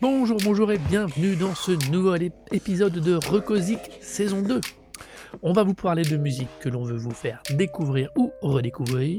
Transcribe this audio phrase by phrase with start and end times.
[0.00, 4.60] Bonjour, bonjour et bienvenue dans ce nouvel épisode de Recosic saison 2.
[5.44, 9.18] On va vous parler de musique que l'on veut vous faire découvrir ou redécouvrir.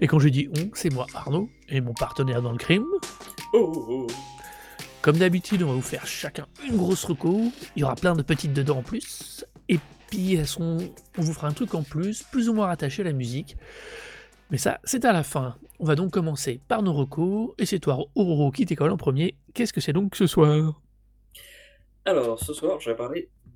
[0.00, 2.84] Et quand je dis on, c'est moi Arnaud et mon partenaire dans le crime.
[3.54, 4.06] Oh, oh.
[5.00, 7.40] Comme d'habitude, on va vous faire chacun une grosse reco.
[7.76, 9.44] Il y aura plein de petites dedans en plus.
[9.68, 9.78] Et
[10.10, 10.78] puis elles sont-
[11.16, 13.56] on vous fera un truc en plus, plus ou moins rattaché à la musique.
[14.50, 15.54] Mais ça, c'est à la fin.
[15.78, 17.50] On va donc commencer par nos recos.
[17.58, 19.36] Et c'est toi, Auroro, qui t'école en premier.
[19.54, 20.80] Qu'est-ce que c'est donc ce soir?
[22.04, 23.28] Alors, ce soir, je vais parler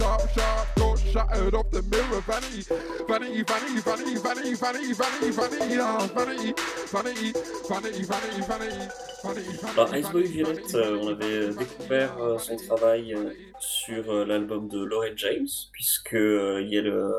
[0.00, 2.20] sharp, sharp, got shattered off the mirror.
[2.26, 2.62] Vanity,
[3.08, 6.52] vanity, vanity, vanity, vanity, vanity, vanity, vanity, ah, vanity,
[6.92, 7.32] vanity,
[7.68, 8.88] vanity, vanity, vanity,
[9.22, 14.68] vanity, Alors, Iceboy Violet, euh, on avait découvert euh, son travail euh, sur euh, l'album
[14.68, 17.12] de Lauren James, puisque euh, il y a le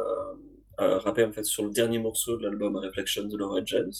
[0.79, 3.93] euh, rappé en fait sur le dernier morceau de l'album Reflection de Lauren James.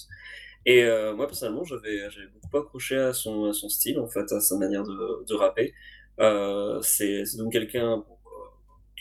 [0.66, 2.00] Et euh, moi personnellement, j'avais
[2.34, 5.74] beaucoup accroché à son, à son style, en fait, à sa manière de, de rapper.
[6.20, 8.02] Euh, c'est donc quelqu'un, euh,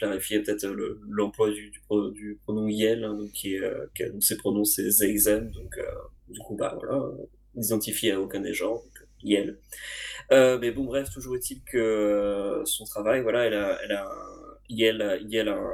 [0.02, 3.86] clarifier peut-être le- l'emploi du, du, pro- du pronom Yel, hein, donc qui est, euh,
[3.96, 4.84] qui a- donc ses pronoms c'est
[5.60, 5.84] donc euh,
[6.30, 7.12] du coup, bah voilà, euh,
[7.56, 9.60] identifié à aucun des genres, donc Yel.
[10.32, 14.06] Euh, mais bon, bref, toujours est-il que euh, son travail, voilà, elle a, elle a,
[14.06, 15.72] un- Yel, a- Yel a un,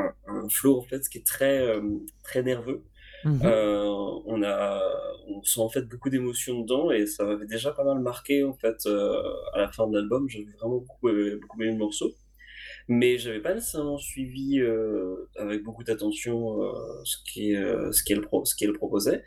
[0.00, 1.82] un, un flow en fait qui est très, euh,
[2.24, 2.82] très nerveux.
[3.24, 3.40] Mhm.
[3.44, 3.84] Euh,
[4.26, 4.80] on a,
[5.28, 8.54] on sent en fait beaucoup d'émotions dedans et ça m'avait déjà pas mal marqué en
[8.54, 9.20] fait euh,
[9.54, 10.28] à la fin de l'album.
[10.28, 11.08] J'avais vraiment beaucoup,
[11.42, 12.14] beaucoup aimé le morceau,
[12.88, 16.72] mais j'avais pas nécessairement suivi euh, avec beaucoup d'attention euh,
[17.04, 19.22] ce qui, euh, ce qu'elle pro- qu'elle proposait.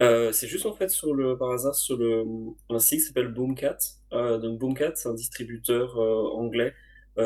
[0.00, 2.24] C'est juste en fait sur le par hasard sur le
[2.70, 3.78] un site qui s'appelle Boomcat.
[4.12, 6.72] Donc Boomcat, c'est un distributeur anglais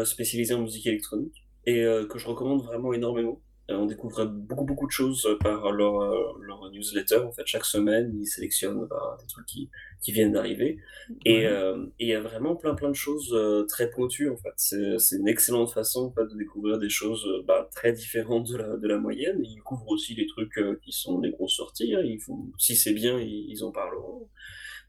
[0.04, 3.42] spécialisé en musique électronique et que je recommande vraiment énormément.
[3.70, 7.18] Euh, on découvre beaucoup beaucoup de choses euh, par leur, euh, leur newsletter.
[7.18, 10.78] En fait, chaque semaine, ils sélectionnent bah, des trucs qui, qui viennent d'arriver.
[11.24, 13.34] Et euh, il y a vraiment plein plein de choses
[13.68, 14.52] très pointues en fait.
[14.56, 18.76] C'est une excellente façon en fait, de découvrir des choses bah, très différentes de la,
[18.76, 19.40] de la moyenne.
[19.44, 21.94] Et ils couvrent aussi les trucs euh, qui sont des grosses sorties.
[21.94, 22.02] hein.
[22.04, 24.28] Ils font, si c'est bien, ils, ils en parleront.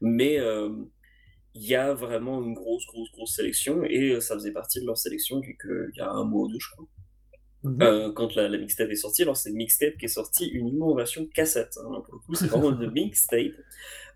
[0.00, 0.68] Mais euh,
[1.54, 4.98] il y a vraiment une grosse grosse grosse sélection et ça faisait partie de leur
[4.98, 6.86] sélection il y a un mois ou deux je crois.
[7.64, 7.82] Mhm.
[7.82, 9.22] Euh, quand la, mixtape est sortie.
[9.22, 11.78] Alors, c'est une mixtape qui est sortie uniquement en version cassette.
[11.78, 12.02] hein.
[12.04, 13.52] Pour le coup, c'est vraiment une mixtape.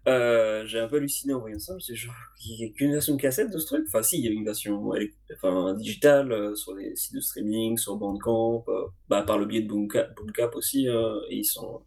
[0.06, 1.72] Euh, j'ai un peu halluciné en voyant ça.
[1.72, 2.14] Je me suis dit, genre,
[2.44, 3.84] il n'y a qu'une version cassette de ce truc?
[3.88, 4.90] Enfin, si, il y a une version
[5.34, 8.66] enfin, digitale euh, sur les sites de streaming, sur Bandcamp,
[9.08, 10.14] bah, par le biais de Boomcap,
[10.54, 10.86] aussi.
[10.86, 11.82] et ils sont,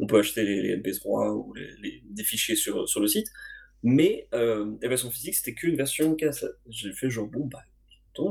[0.00, 1.54] on peut acheter les, les MP3 ou
[2.10, 3.28] des fichiers sur, sur le site.
[3.82, 6.52] Mais la version physique, c'était qu'une version cassette.
[6.68, 7.62] J'ai fait genre, bon, bah,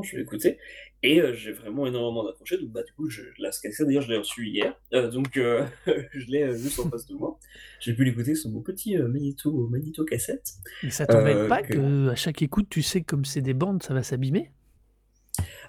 [0.02, 0.58] je vais écouter.
[1.02, 2.58] Et euh, j'ai vraiment énormément accroché.
[2.58, 4.74] Donc, bah, du coup, je, la cassette, d'ailleurs, je l'ai reçue hier.
[4.94, 7.38] Euh, donc, euh, je l'ai juste en face de moi.
[7.80, 10.54] J'ai pu l'écouter sur mon petit magnéto, magnéto cassette.
[10.82, 12.08] Et ça t'embête pas que- que...
[12.10, 14.50] à chaque écoute, tu sais comme c'est des bandes, ça va s'abîmer?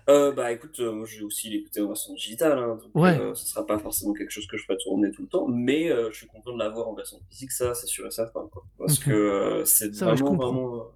[0.09, 3.15] Euh, bah écoute, euh, moi j'ai aussi l'écouté en version digitale, hein, donc Ouais.
[3.19, 5.89] euh, ce sera pas forcément quelque chose que je ferai tourner tout le temps, mais
[5.89, 8.65] je suis content de l'avoir en version physique, ça c'est sûr et certain, quoi.
[8.79, 9.05] Parce Mhm.
[9.13, 10.91] que c'est je vraiment, vraiment,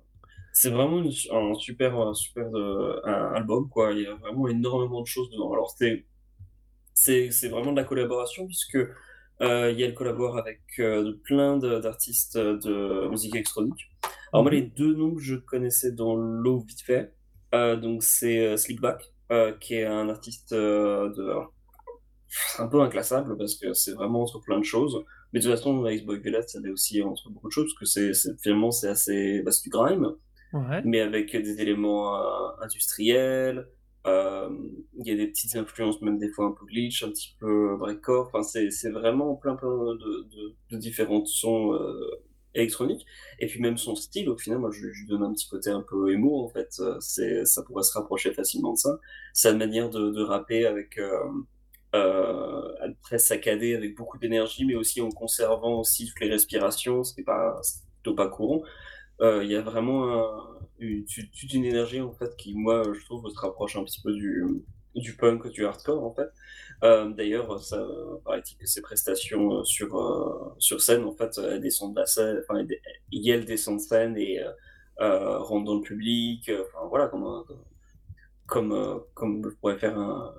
[0.53, 3.93] c'est vraiment une- un super, un super de, un album, quoi.
[3.93, 5.53] Il y a vraiment énormément de choses dedans.
[5.53, 6.05] Alors c'est,
[6.93, 8.77] c'est, c'est vraiment de la collaboration puisque
[9.41, 13.91] euh, Yael collabore avec euh, plein de- d'artistes de musique électronique.
[14.33, 14.53] Alors moi Mhm.
[14.53, 17.13] les deux noms que je connaissais dans l'eau vite fait,
[17.55, 21.33] euh, donc c'est euh, Slickback, euh, qui est un artiste euh, de
[22.59, 25.03] un peu inclassable parce que c'est vraiment entre plein de choses.
[25.31, 27.85] Mais de toute façon, Iceboy Violet, ça l'est aussi entre beaucoup de choses parce que
[27.85, 30.07] c'est c'est- finalement c'est assez bah, c'est du grime,
[30.83, 33.67] Mais avec des éléments euh, industriels.
[34.07, 34.49] euh,
[34.99, 37.75] Il y a des petites influences, même des fois un peu glitch, un petit peu
[37.77, 38.27] breakcore.
[38.33, 39.95] Enfin, c'est vraiment plein plein de,
[40.29, 42.09] de, de différents sons euh,
[42.55, 43.05] électroniques.
[43.39, 45.81] Et puis même son style, au final, moi je, lui donne un petit côté un
[45.81, 46.69] peu émo en fait.
[46.79, 48.99] Euh, C'est ça pourrait se rapprocher facilement de ça.
[49.33, 50.99] Sa manière de, rapper avec
[51.95, 57.23] euh, très saccadé avec beaucoup d'énergie, mais aussi en conservant aussi toutes les respirations, n'est
[57.23, 57.59] pas,
[58.01, 58.63] plutôt pas courant.
[59.21, 60.31] Il y a vraiment
[60.79, 64.11] une, toute une énergie en fait qui, moi, je trouve, se rapproche un petit peu
[64.13, 64.43] du,
[64.95, 66.29] du punk, du hardcore en fait.
[67.15, 67.85] D'ailleurs, ça
[68.25, 72.65] paraît-il que ses prestations sur, sur scène, en fait, elles descendent de la scène, enfin,
[73.13, 74.41] elle descend de scène et
[75.01, 77.43] euh, rentre dans le public, enfin voilà, comme,
[78.45, 80.33] comme, comme je pourrais faire un,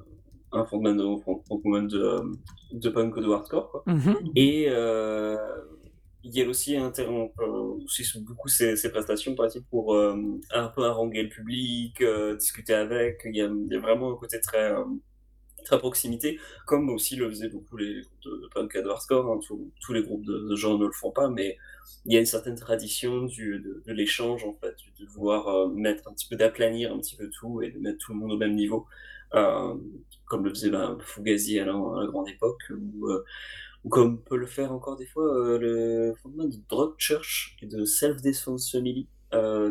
[0.52, 2.22] un frontman de, de,
[2.72, 3.70] de, punk ou de hardcore.
[3.70, 3.82] Quoi.
[3.86, 4.16] Mhm.
[4.36, 4.68] Et
[6.24, 6.76] il aussi
[8.20, 9.34] beaucoup ses, ses prestations
[9.70, 10.16] pour euh,
[10.50, 13.20] un peu haranguer le public, euh, discuter avec.
[13.26, 14.84] Il y, a, vraiment un côté très, euh,
[15.66, 19.32] très proximité, comme aussi le faisaient beaucoup les groupes de, punk hardcore.
[19.32, 19.40] Hein.
[19.80, 21.58] tous les groupes de, de, genre ne le font pas, mais
[22.06, 26.14] il y a une certaine tradition du, de, l'échange, en fait, de vouloir mettre un
[26.14, 28.54] petit peu d'aplanir un petit peu tout et de mettre tout le monde au même
[28.54, 28.86] niveau.
[29.30, 32.62] Comme le faisait ben, Fugazi à la, grande époque,
[33.84, 37.66] ou, comme peut le faire encore des fois euh, le fondement de Drug Church et
[37.66, 39.08] de Self Defense Family.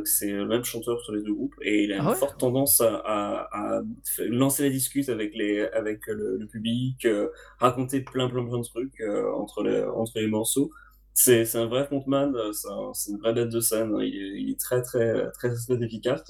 [0.06, 2.39] c'est le même chanteur sur les deux groupes et il a une Ah ouais forte
[2.39, 3.81] tendance à, à- à
[4.27, 7.07] lancer la discute avec, les, avec le, le public,
[7.60, 9.01] raconter plein plein plein de trucs
[9.36, 10.71] entre, les, entre les morceaux.
[11.13, 14.50] C'est un vrai frontman, c'est un- c'est une vraie bête de scène, il est, il
[14.51, 16.24] est très très très, très efficace.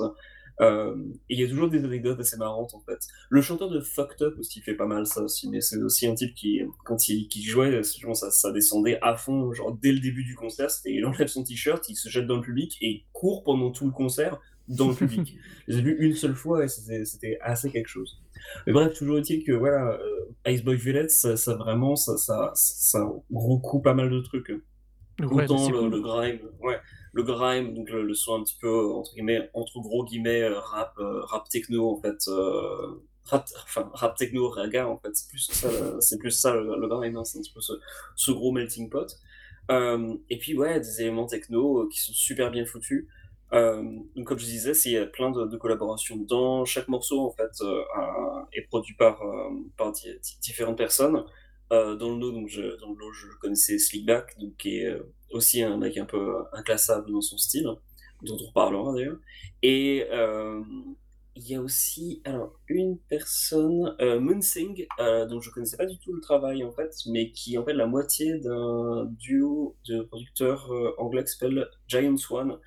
[0.61, 0.95] Euh,
[1.29, 2.99] et il y a toujours des anecdotes assez marrantes en fait.
[3.29, 6.13] Le chanteur de Fucked Up aussi fait pas mal ça aussi, mais c'est aussi un
[6.13, 10.23] type qui, quand il qui jouait, ça, ça descendait à fond, genre dès le début
[10.23, 13.05] du concert, c'était il enlève son t-shirt, il se jette dans le public et il
[13.13, 15.37] court pendant tout le concert dans le public.
[15.67, 18.21] Je l'ai vu une seule fois et c'était assez quelque chose.
[18.67, 22.51] Mais bref, toujours est-il que voilà, euh, Ice Boy Villette, ça, ça, vraiment, ça, ça,
[22.55, 24.49] ça recoupe pas mal de trucs.
[25.19, 25.91] Ouais, Autant c'est le, cool.
[25.91, 26.79] le grime, ouais,
[27.13, 30.95] le grime, donc le, son un petit peu entre guillemets, entre gros guillemets, euh, rap,
[30.99, 35.49] euh, rap techno en fait, euh, rap, enfin rap techno raga en fait, c'est plus
[35.51, 35.69] ça,
[36.01, 39.07] c'est plus ça le, grime, hein, c'est un petit peu ce, gros melting pot.
[40.29, 43.07] Et puis ouais, des éléments techno qui sont super bien foutus.
[43.51, 46.65] Donc comme je disais, c'est- plein de, collaborations dedans.
[46.65, 47.51] Chaque morceau en fait
[48.53, 49.21] est produit par,
[49.77, 51.23] par di- di- différentes personnes.
[51.69, 54.95] Dans le lot, donc je, dans le lot, je connaissais Slickback, donc qui est
[55.33, 57.67] aussi un mec un peu inclassable dans son style,
[58.23, 59.17] dont on reparlera d'ailleurs.
[59.61, 60.61] Et euh,
[61.35, 65.97] il y a aussi alors une personne, euh, Moonsing, euh, dont je connaissais pas du
[65.97, 70.01] tout le travail en fait, mais qui est en fait la moitié d'un duo de
[70.03, 72.57] producteurs euh, anglais qui s'appelle Giant Swan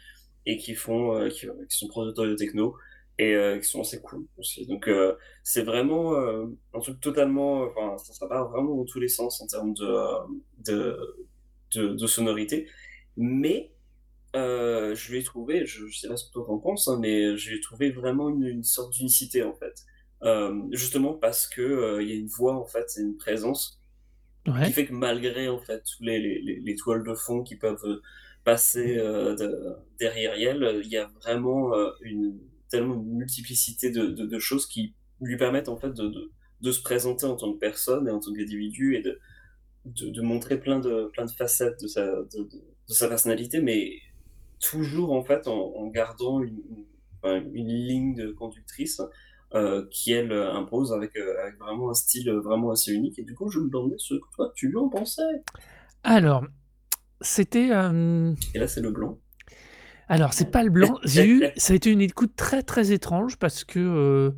[0.46, 2.76] et qui font, euh, qui, sont producteurs de techno
[3.19, 4.66] et euh, qui sont assez cool aussi.
[4.66, 9.00] Donc euh, c'est vraiment euh, un truc totalement, enfin ça, ça part vraiment dans tous
[9.00, 10.19] les sens en termes euh,
[10.58, 10.98] de,
[11.74, 12.68] de, de sonorité,
[13.16, 13.72] mais
[14.36, 17.36] euh, je l'ai trouvé, je, je sais pas ce que toi en penses, hein, mais
[17.36, 19.84] j'ai trouvé vraiment une, une sorte d'unicité en fait.
[20.24, 23.80] Euh, justement parce que euh, il y a une voix en fait, c'est une présence
[24.62, 27.56] qui fait que malgré en fait tous les, les, les- les toiles de fond qui
[27.56, 28.02] peuvent euh,
[28.44, 32.38] passer euh, de- derrière elle, euh, il y a vraiment euh, une
[32.70, 36.72] tellement une multiplicité de, de, de choses qui lui permettent en fait de, de, de
[36.72, 39.19] se présenter en tant que personne et en tant qu'individu et de,
[39.86, 42.48] de, de montrer plein de, plein de facettes de sa, de,
[42.88, 43.92] sa personnalité, mais
[44.60, 46.60] toujours en fait en, en gardant une,
[47.24, 49.00] une, ligne de conductrice
[49.54, 53.19] euh, qui elle impose avec, euh, avec vraiment un style euh, vraiment assez unique.
[53.19, 55.22] Et du coup, je me demandais ce que toi tu lui en pensais.
[56.02, 56.44] Alors,
[57.20, 57.70] c'était.
[57.70, 59.19] euh, Et là, c'est le blanc.
[60.08, 60.98] Alors, c'est pas le blanc.
[61.05, 64.32] J'ai eu, ça a été une écoute très très étrange parce que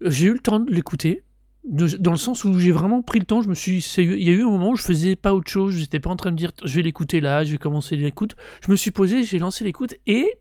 [0.00, 1.22] j'ai eu le temps de l'écouter.
[1.64, 4.28] De- dans le sens où j'ai vraiment pris le temps, je me suis, il y
[4.30, 6.36] a eu un moment où je faisais pas autre chose, j'étais pas en train de
[6.36, 8.34] dire je vais l'écouter là, je vais commencer l'écoute.
[8.66, 10.38] Je me suis posé, j'ai lancé l'écoute et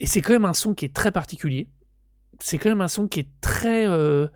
[0.00, 1.68] et c'est quand même un son qui est très particulier.
[2.40, 4.26] C'est quand même un son qui est très euh,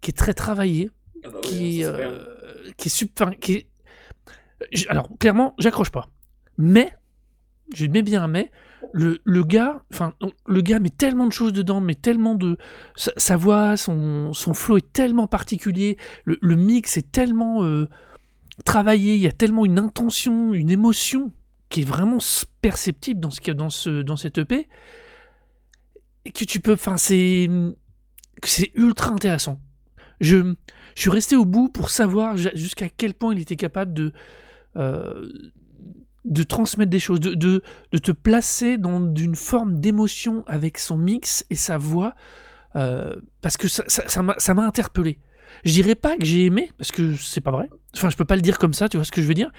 [0.00, 0.90] qui est très travaillé,
[1.24, 2.24] Ah bah qui, euh,
[2.76, 3.66] qui est super, qui est-
[4.88, 6.08] alors clairement j'accroche pas
[6.56, 6.90] mais
[7.74, 8.50] je mets bien un mais
[8.92, 10.14] le, gars enfin
[10.46, 12.56] le gars met tellement de choses dedans mais tellement de
[12.96, 17.88] sa, voix son, son flow est tellement particulier le, mix est tellement euh,
[18.64, 21.32] travaillé il y a tellement une intention une émotion
[21.68, 22.18] qui est vraiment
[22.60, 24.68] perceptible dans ce dans ce dans cette EP
[26.34, 27.48] que tu peux enfin c'est
[28.44, 29.60] c'est ultra intéressant.
[30.20, 30.54] Je,
[30.94, 34.12] je suis resté au bout pour savoir jusqu'à quel point il était capable de,
[34.76, 35.28] euh,
[36.26, 40.96] de transmettre des choses, de, de, de te placer dans une forme d'émotion avec son
[40.98, 42.14] mix et sa voix,
[42.74, 45.18] euh, parce que ça ça- ça m'a ça m'a interpellé.
[45.64, 47.70] Je dirais pas que j'ai aimé, parce que c'est pas vrai.
[47.96, 49.50] Enfin, je peux pas le dire comme ça, tu vois ce que je veux dire.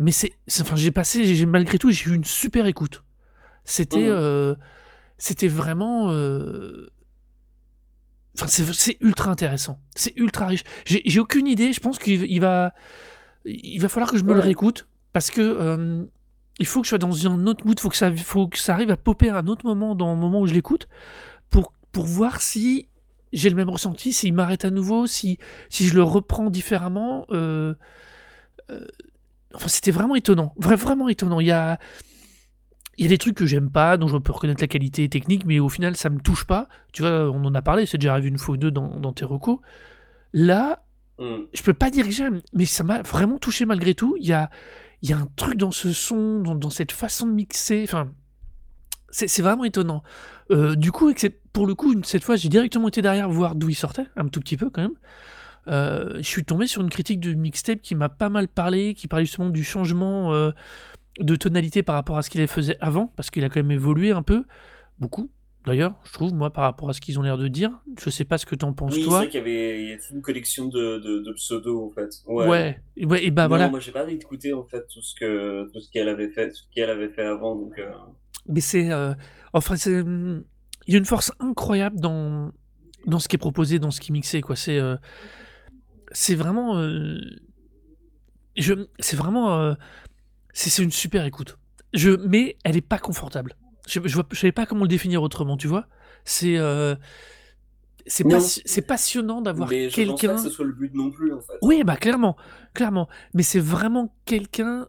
[0.00, 3.04] Mais c'est, enfin, j'ai passé, j'ai malgré tout, j'ai eu une super écoute.
[3.64, 4.08] C'était, Mhm.
[4.10, 4.54] euh,
[5.18, 6.88] c'était vraiment, euh,
[8.36, 9.78] Enfin, c'est ultra intéressant.
[9.94, 10.64] C'est ultra riche.
[10.86, 11.72] J'ai aucune idée.
[11.72, 12.74] Je pense qu'il il va,
[13.44, 16.04] il va falloir que je me le réécoute parce que euh,
[16.58, 17.78] il faut que je sois dans un autre mood.
[17.80, 20.20] Faut que ça, faut que ça arrive à popper à un autre moment dans le
[20.20, 20.88] moment où je l'écoute
[21.50, 22.88] pour pour voir si
[23.32, 27.26] j'ai le même ressenti, s'il m'arrête à nouveau, si si je le reprends différemment.
[27.30, 27.74] Euh,
[28.70, 28.86] euh,
[29.54, 30.54] enfin, c'était vraiment étonnant.
[30.60, 31.40] Vra- vraiment étonnant.
[31.40, 31.78] Il y a
[32.96, 35.44] il y a des trucs que j'aime pas, dont je peux reconnaître la qualité technique,
[35.46, 36.68] mais au final, ça me touche pas.
[36.92, 39.12] Tu vois, on en a parlé, c'est déjà arrivé une fois ou deux dans, dans
[39.12, 39.58] tes recos.
[40.32, 40.80] Là,
[41.16, 41.44] Hmm.
[41.52, 44.16] je peux pas dire que j'aime, mais ça m'a vraiment touché malgré tout.
[44.18, 44.50] Il y a,
[45.04, 47.82] il y a un truc dans ce son, dans, cette façon de mixer.
[47.84, 48.10] Enfin,
[49.10, 50.02] c'est vraiment étonnant.
[50.50, 51.12] Euh, du coup,
[51.52, 54.40] pour le coup, cette fois, j'ai directement été derrière voir d'où il sortait, un tout
[54.40, 54.94] petit peu quand même.
[55.68, 59.06] Euh, je suis tombé sur une critique de mixtape qui m'a pas mal parlé, qui
[59.06, 60.52] parlait justement du changement euh,
[61.20, 64.10] de tonalité par rapport à ce qu'il faisait avant, parce qu'il a quand même évolué
[64.10, 64.46] un peu,
[64.98, 65.30] beaucoup.
[65.66, 67.70] D'ailleurs, je trouve, moi, par rapport à ce qu'ils ont l'air de dire.
[67.98, 69.18] Je sais pas ce que t'en penses, Oui, c'est toi.
[69.20, 71.90] vrai qu'il y avait il y a toute une collection de, de, de pseudos, en
[71.90, 72.10] fait.
[72.26, 73.68] Ouais, et, ouais, et bah Non, voilà.
[73.70, 76.62] moi j'ai pas écouté en fait tout ce que tout ce qu'elle avait fait, ce
[76.74, 77.90] qu'elle avait fait avant, donc euh,
[78.46, 78.90] Mais c'est.
[78.92, 79.14] euh,
[79.54, 80.00] enfin, c'est.
[80.00, 80.44] hum,
[80.86, 82.52] Il y a une force incroyable dans,
[83.06, 84.56] dans ce qui est proposé, dans ce qui est mixé, quoi.
[84.56, 84.78] C'est.
[84.78, 84.96] euh,
[86.12, 86.76] c'est vraiment.
[88.56, 89.74] je, c'est vraiment.
[90.52, 91.56] c'est c'est une super écoute.
[91.94, 93.54] Je, mais elle est pas confortable.
[93.86, 95.86] Je, je savais pas comment le définir autrement, tu vois.
[96.24, 96.56] C'est.
[96.58, 96.94] euh,
[98.06, 100.36] c'est passionnant d'avoir mais je pense pas quelqu'un.
[100.36, 101.54] que ce soit le but non plus en fait.
[101.62, 102.36] Oui, bah clairement,
[102.74, 103.08] clairement.
[103.32, 104.88] Mais c'est vraiment quelqu'un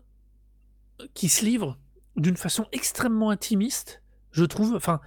[1.13, 1.77] qui se livre
[2.17, 4.75] d'une façon extrêmement intimiste, je trouve.
[4.75, 4.99] Enfin,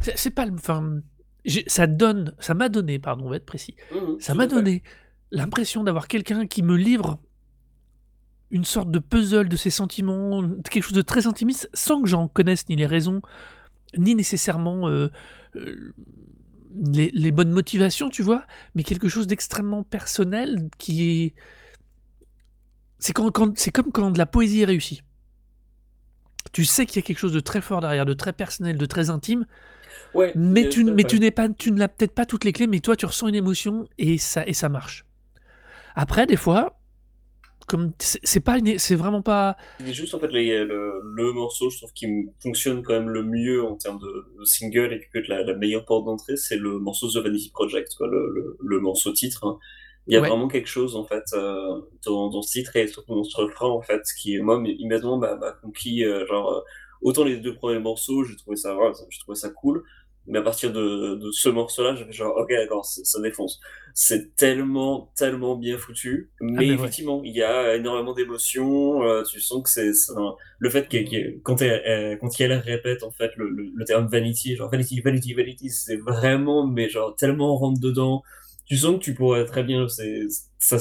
[0.00, 0.46] c'est pas.
[0.52, 1.00] Enfin,
[1.66, 3.76] ça donne, ça m'a donné, pardon, on va être précis.
[3.94, 4.82] Mhm, Ça m'a donné
[5.30, 7.18] l'impression d'avoir quelqu'un qui me livre
[8.50, 12.28] une sorte de puzzle de ses sentiments, quelque chose de très intimiste, sans que j'en
[12.28, 13.22] connaisse ni les raisons,
[13.96, 15.08] ni nécessairement euh,
[15.56, 15.94] euh,
[16.92, 21.34] les, les bonnes motivations, tu vois, mais quelque chose d'extrêmement personnel qui est.
[22.98, 25.02] C'est quand, quand- c'est comme quand de la poésie est réussie.
[26.52, 28.86] Tu sais qu'il y a quelque chose de très fort derrière, de très personnel, de
[28.86, 29.46] très intime,
[30.14, 32.80] Ouais, mais tu, mais tu n'es pas, tu n'as peut-être pas toutes les clés, mais
[32.80, 35.04] toi tu ressens une émotion et ça, et ça marche.
[35.94, 36.79] Après, des fois,
[37.70, 39.56] comme c'est pas, c'est vraiment pas.
[39.78, 42.06] C'est juste en fait les- le, le morceau, je trouve qui
[42.42, 45.54] fonctionne quand même le mieux en termes de, single et qui peut être la, la
[45.54, 49.46] meilleure porte d'entrée, c'est le morceau The Vanity Project, quoi, le, le, le morceau titre.
[49.46, 49.58] hein.
[50.06, 50.28] Il y a Ouais.
[50.28, 53.68] vraiment quelque chose en fait euh, dans, dans ce titre et surtout dans ce refrain
[53.68, 56.60] en fait qui moi immédiatement m'a conquis euh, genre euh,
[57.02, 59.84] autant les deux premiers morceaux j'ai trouvé ça voilà, j'ai trouvé ça cool
[60.26, 63.60] mais à partir de, de ce morceau-là j'avais genre ok d'accord ça défonce.
[63.94, 66.30] C'est tellement tellement bien foutu.
[66.40, 66.74] Mais mais ouais.
[66.74, 71.40] effectivement il y a énormément d'émotions euh, tu sens que c'est un- le fait qu'elle-
[71.42, 75.00] quand elle, elle- quand elle répète en fait le, le, le terme vanity genre vanity
[75.00, 78.22] vanity vanity c'est vraiment mais genre tellement on rentre dedans.
[78.66, 80.26] Tu sens que tu pourrais très bien c'est
[80.58, 80.78] ça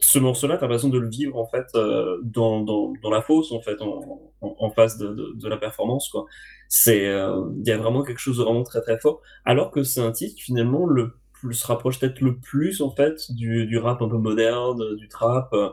[0.00, 3.52] ce morceau-là t'as raison de le vivre en fait euh, dans, dans, dans la fosse
[3.52, 6.26] en fait en, en, en face de, de, de la performance quoi.
[6.68, 9.20] C'est euh, il y a vraiment quelque chose de vraiment très très fort.
[9.44, 12.90] Alors que c'est un titre qui finalement le plus se rapproche peut-être le plus en
[12.90, 15.70] fait du, du rap un peu moderne du trap euh,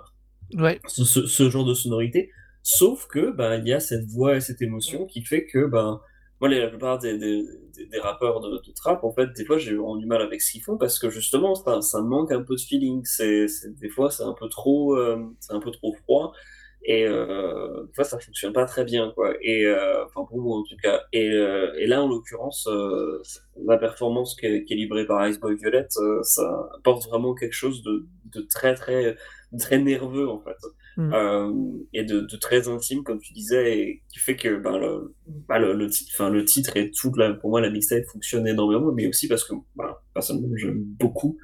[0.55, 2.31] Ouais, ce, ce, ce genre de sonorité.
[2.63, 5.99] Sauf que ben il y a cette voix et cette émotion qui fait que ben
[6.39, 9.95] moi la plupart des, des, rappeurs de, de trap en fait des fois j'ai vraiment
[9.95, 12.61] du mal avec ce qu'ils font parce que justement ça, ça manque un peu de
[12.61, 13.01] feeling.
[13.05, 13.47] C'est
[13.79, 16.33] des fois c'est un peu trop euh, un peu trop froid
[16.83, 19.33] et euh, des fois ça fonctionne pas très bien quoi.
[19.41, 21.01] Et euh, enfin pour moi en tout cas.
[21.11, 22.69] Et, euh, là en l'occurrence
[23.65, 28.05] la performance qui est, livrée par Iceboy Violet euh, ça apporte vraiment quelque chose de,
[28.25, 29.15] de très très
[29.57, 30.57] très nerveux en fait
[30.97, 31.13] Mm.
[31.13, 31.53] euh,
[31.93, 35.13] et de, de très intime comme tu disais et qui fait que ben, le,
[35.47, 38.47] ben, le, le, titre, enfin, le titre et toute la, pour moi la mixtape fonctionne
[38.47, 41.37] énormément mais aussi parce que ben, personnellement j'aime beaucoup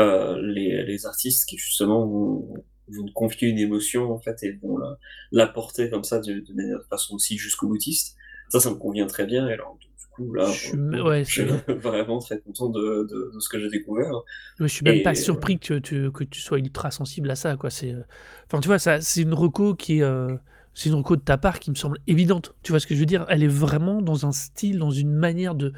[0.00, 2.54] euh, les, les artistes qui justement vont,
[2.88, 4.98] vont confier une émotion en fait et vont la,
[5.30, 6.80] la porter comme ça de, de manière
[7.12, 8.15] aussi jusqu'au boutiste
[8.48, 11.24] ça ça me convient très bien et alors du coup là Je suis- euh, ouais,
[11.24, 14.12] je suis c'est- vraiment très content de, de, de ce que j'ai découvert
[14.58, 17.56] je suis même Et- pas surpris que tu, que tu sois ultra sensible à ça,
[17.56, 17.70] quoi.
[17.70, 18.02] C'est, euh,
[18.46, 20.34] enfin, tu vois, ça, c'est une reco qui est, euh,
[20.74, 22.54] c'est une reco de ta part qui me semble évidente.
[22.62, 23.26] Tu vois ce que je veux dire?
[23.28, 25.72] Elle est vraiment dans un style, dans une manière de,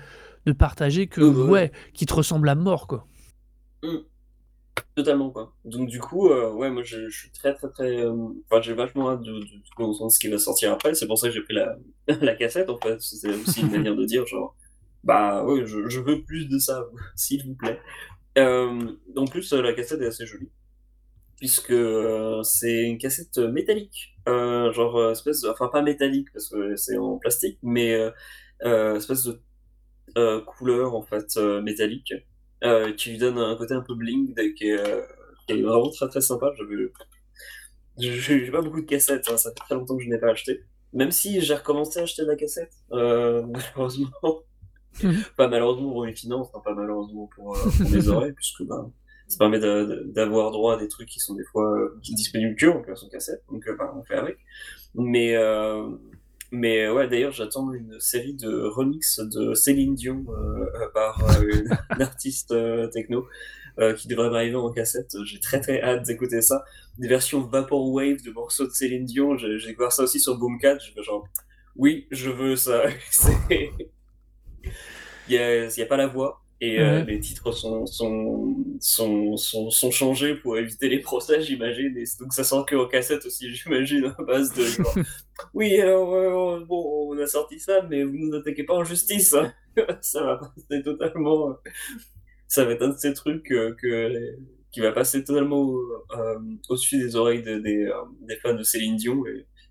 [0.46, 1.50] de partager que, Ouais, ouais.
[1.50, 3.06] ouais, qui te ressemble à mort, quoi.
[4.94, 5.54] Totalement quoi.
[5.64, 8.12] Donc du coup, euh, ouais, moi je, suis très très très, euh,
[8.50, 10.94] enfin j'ai vachement hâte de, de, de comprendre ce qui va sortir après.
[10.94, 11.76] C'est pour ça que j'ai pris la,
[12.20, 13.00] la cassette en fait.
[13.00, 14.56] C'est aussi une manière de dire genre,
[15.04, 16.84] bah ouais, je, veux plus de ça,
[17.16, 17.80] s'il vous plaît.
[18.38, 20.50] Euh, en plus, la cassette est assez jolie
[21.36, 21.74] puisque
[22.42, 27.58] c'est une cassette métallique, genre espèce, de- enfin pas métallique parce que c'est en plastique,
[27.62, 27.94] mais
[28.64, 29.28] euh, espèce
[30.16, 32.12] de couleur en fait métallique
[32.64, 35.02] euh, qui lui donne un côté un peu bling, qui est, euh,
[35.46, 36.52] qui est vraiment très très sympa.
[37.98, 40.64] J'ai pas beaucoup de cassettes, hein, ça fait très longtemps que je n'ai pas acheté.
[40.92, 43.46] Même si j'ai recommencé à acheter de la cassette, euh,
[43.76, 44.10] malheureusement.
[45.02, 45.22] Mhm.
[45.36, 48.90] Pas malheureusement pour mes finances, hein, pas malheureusement pour, pour mes oreilles, puisque bah,
[49.28, 51.72] ça permet d'avoir droit à des trucs qui sont des fois
[52.02, 54.38] disponibles que en version cassette, donc bah, on fait avec.
[54.94, 55.36] Mais,
[56.50, 61.42] mais ouais, d'ailleurs, j'attends une série de remix de Céline Dion euh, euh, par euh,
[61.52, 63.26] une, une artiste euh, techno
[63.78, 65.14] euh, qui devrait m'arriver en cassette.
[65.24, 66.64] J'ai très très hâte d'écouter ça.
[66.98, 69.36] Des versions Vaporwave de morceaux de Céline Dion.
[69.36, 70.78] J'ai découvert ça aussi sur Boomcat.
[71.02, 71.26] Genre,
[71.76, 72.84] oui, je veux ça.
[73.50, 76.42] Il y a, a pas la voix.
[76.60, 77.04] Et euh, Ouais.
[77.04, 81.96] les titres sont, sont, sont, sont, sont changés pour éviter les procès, j'imagine.
[81.96, 84.94] Et donc ça sort que en cassette aussi, j'imagine, à base de genre,
[85.54, 89.34] oui, alors, euh, bon, on a sorti ça, mais vous nous attaquez pas en justice.
[89.34, 89.52] hein.
[90.00, 91.50] ça va passer totalement.
[91.50, 91.54] euh,
[92.48, 94.36] Ça va être un de ces trucs euh, que,
[94.72, 96.04] qui va passer totalement au-
[96.68, 97.90] au-dessus des oreilles de- des,
[98.22, 99.22] des fans de Céline Dion.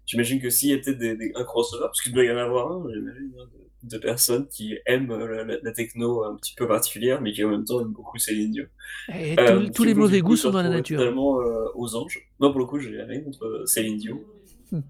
[0.06, 2.88] J'imagine que s'il y des, des, un crossover, parce qu'il doit y en avoir un,
[2.94, 6.68] j'imagine, hein, de, de personnes qui aiment euh, la, la- la techno un petit peu
[6.68, 8.66] particulière, mais qui en même temps aiment beaucoup Céline Dion.
[9.14, 11.00] Et Euh, tous, les mauvais goûts sont dans la nature.
[11.00, 12.20] Totalement euh, aux anges.
[12.40, 14.20] Non, pour le coup, j'ai rien contre euh, Céline Dion.
[14.72, 14.82] Hmm.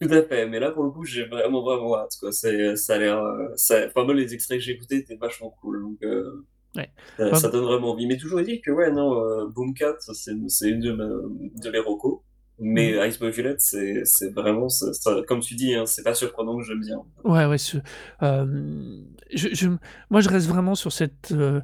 [0.00, 2.30] Tout à fait, mais là pour le coup j'ai vraiment vraiment hâte quoi.
[2.32, 3.22] C'est, ça a l'air,
[3.56, 6.44] ça, enfin moi les extraits que j'ai écoutés étaient vachement cool donc euh,
[6.76, 6.90] Ouais.
[7.34, 8.06] ça, donne vraiment envie.
[8.08, 12.18] Mais toujours dit que ouais non, Boomcat c'est, c'est une de, ma- de mes recos,
[12.66, 13.08] mais Mhm.
[13.08, 14.02] Ice Violet c'est,
[14.32, 16.98] vraiment, ça, ça- comme tu dis, hein, c'est pas surprenant que j'aime bien.
[17.24, 17.58] Ouais, ouais.
[17.58, 17.78] ce-
[18.22, 19.00] euh,
[19.32, 19.68] je, je-
[20.10, 21.32] moi, je reste vraiment sur cette.
[21.32, 21.60] euh,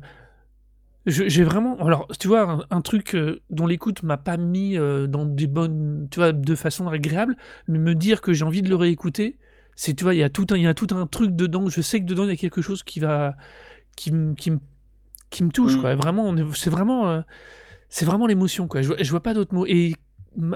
[1.06, 1.76] j'ai vraiment.
[1.84, 4.76] Alors, tu vois, un, un truc euh, dont l'écoute m'a pas mis
[5.08, 6.08] dans des bonnes.
[6.10, 7.36] Tu vois, de façon agréable,
[7.68, 9.38] mais me dire que j'ai envie de le réécouter,
[9.76, 11.68] c'est, tu vois, il y a tout un, y a tout un truc dedans.
[11.68, 13.34] Je sais que dedans, il y a quelque chose qui va.
[13.96, 14.60] qui, me- qui, me-
[15.30, 15.80] qui touche, Mm.
[15.80, 15.94] quoi.
[15.94, 17.22] Vraiment, c'est vraiment.
[17.88, 18.82] c'est vraiment l'émotion, quoi.
[18.82, 19.66] Je, je vois pas d'autres mots.
[19.66, 19.94] Et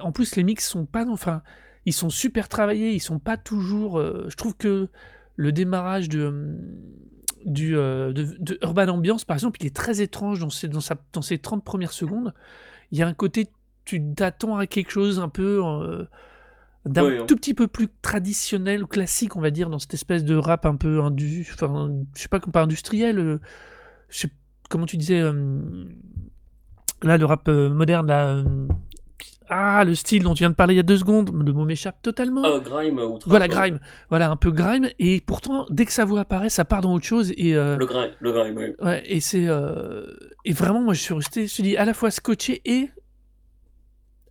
[0.02, 1.06] en plus, les mix sont pas.
[1.08, 1.42] Enfin,
[1.86, 2.92] ils sont super travaillés.
[2.92, 3.98] Ils sont pas toujours.
[3.98, 4.88] euh, je trouve que
[5.36, 6.56] le démarrage de,
[7.44, 10.80] du, euh, de, de Urban Ambiance, par exemple, il est très étrange dans ses, dans
[10.80, 12.32] sa, dans ses 30 premières secondes.
[12.92, 13.48] Il y a un côté,
[13.84, 15.60] tu t'attends à quelque chose un peu.
[15.64, 16.04] euh,
[16.86, 17.24] d'un hein.
[17.26, 20.66] tout petit peu plus traditionnel ou classique, on va dire, dans cette espèce de rap
[20.66, 23.40] un peu indu, enfin, je sais pas, pas industriel,
[24.10, 24.30] je sais-
[24.68, 25.22] comment tu disais,
[27.02, 28.44] là, le rap moderne, là,
[29.56, 31.64] ah, le style dont tu viens de parler il y a deux secondes, le mot
[31.64, 32.42] m'échappe totalement.
[32.44, 33.78] Ah, Grime ou Trap, Voilà, grime.
[34.08, 34.88] Voilà, un peu grime.
[34.98, 37.32] Et pourtant, dès que sa voix apparaît, ça part dans autre chose.
[37.36, 38.74] Et, euh, Le Grime, le Grime, ouais.
[38.82, 39.46] ouais, et c'est.
[39.46, 40.06] euh,
[40.44, 42.90] et vraiment, moi, je suis resté, je me suis dit, à la fois scotché et.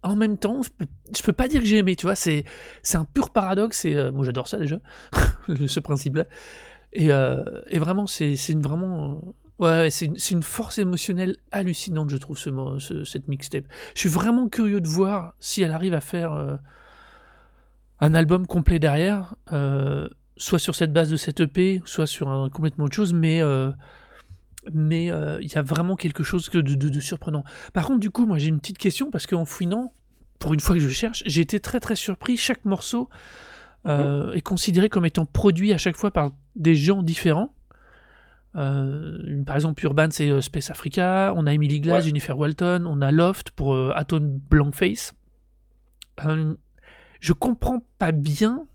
[0.05, 2.15] En même temps, je peux, je peux pas dire que j'ai aimé, tu vois.
[2.15, 2.43] C'est,
[2.93, 3.85] un pur paradoxe.
[3.85, 4.79] Et euh, moi, j'adore ça déjà,
[5.67, 6.25] ce principe-là.
[6.91, 9.21] Et, et vraiment, c'est, vraiment.
[9.59, 13.27] Ouais, ouais, c'est une, c'est une force émotionnelle hallucinante, je trouve, ce, mo- ce- cette
[13.27, 13.65] mixtape.
[13.93, 16.55] Je suis vraiment curieux de voir si elle arrive à faire euh,
[17.99, 22.49] un album complet derrière, euh, soit sur cette base de cette EP, soit sur un
[22.49, 23.71] complètement autre chose, mais euh,
[24.73, 27.43] mais euh, il y a vraiment quelque chose que de, de- de surprenant.
[27.73, 29.93] Par contre, du coup, moi j'ai une petite question parce qu'en fouinant,
[30.39, 32.37] pour une fois que je cherche, j'ai été très très surpris.
[32.37, 33.09] Chaque morceau
[33.87, 37.53] euh, est considéré comme étant produit à chaque fois par des gens différents.
[38.55, 41.33] Euh, par exemple, Urban, c'est euh, Space Africa.
[41.35, 42.07] On a Emily Glass, Ouais.
[42.07, 42.85] Jennifer Walton.
[42.87, 45.13] On a Loft pour euh, Aton Blankface.
[46.25, 46.53] Euh,
[47.19, 48.65] je comprends pas bien.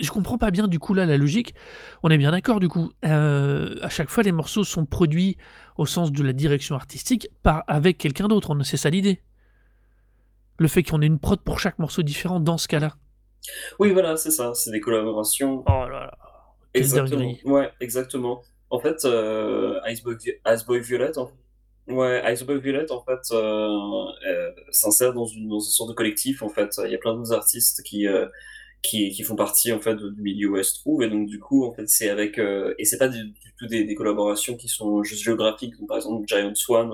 [0.00, 1.54] Je comprends pas bien du coup là la logique.
[2.02, 2.90] On est bien d'accord du coup.
[3.02, 5.36] À chaque fois, les morceaux sont produits
[5.76, 8.50] au sens de la direction artistique par avec quelqu'un d'autre.
[8.54, 9.22] On- C'est ça l'idée.
[10.58, 12.96] Le fait qu'on ait une prod pour chaque morceau différent dans ce cas-là.
[13.78, 15.62] Oui, voilà, c'est ça, c'est des collaborations.
[15.68, 16.18] Oh là là.
[16.76, 17.34] Exactement.
[17.44, 18.42] Ouais, exactement.
[18.70, 21.30] En fait, euh, Iceboy, Iceboy Violet, en...
[21.88, 23.68] ouais, Iceboy Violet, en fait, euh,
[24.26, 26.42] euh, s'insère dans une, dans une sorte de collectif.
[26.42, 28.26] En fait, il y a plein d'autres artistes qui, euh,
[28.82, 31.38] qui, qui font partie en fait du milieu où elle se trouve, et donc du
[31.38, 34.56] coup, en fait, c'est avec euh, et c'est pas du, du tout des, des collaborations
[34.56, 35.76] qui sont juste géographiques.
[35.78, 36.90] Donc, par exemple, Giant Swan,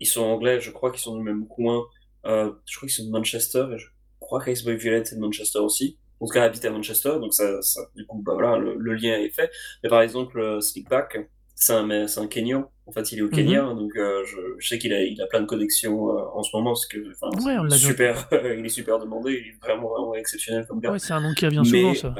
[0.00, 1.84] ils sont anglais, je crois qu'ils sont du même coin.
[2.26, 3.86] Euh, je crois qu'ils sont de Manchester, et je
[4.20, 5.98] crois qu'Iceboy Violet est de Manchester aussi.
[6.20, 8.94] En tout cas, habite à Manchester, donc ça, ça du coup, bah voilà, le, le
[8.94, 9.50] lien est fait.
[9.82, 12.70] Mais par exemple, euh, Slickback, c'est un, c'est un Kenyan.
[12.86, 13.32] En fait, il est au Mhm.
[13.34, 16.42] Kenya, donc euh, je, je sais qu'il a, il a plein de connexions euh, en
[16.42, 20.66] ce moment, parce que, Ouais, super, il est super demandé, il est vraiment, vraiment exceptionnel
[20.66, 20.90] comme gars.
[20.92, 22.14] Ouais, c'est un nom qui revient souvent, ça.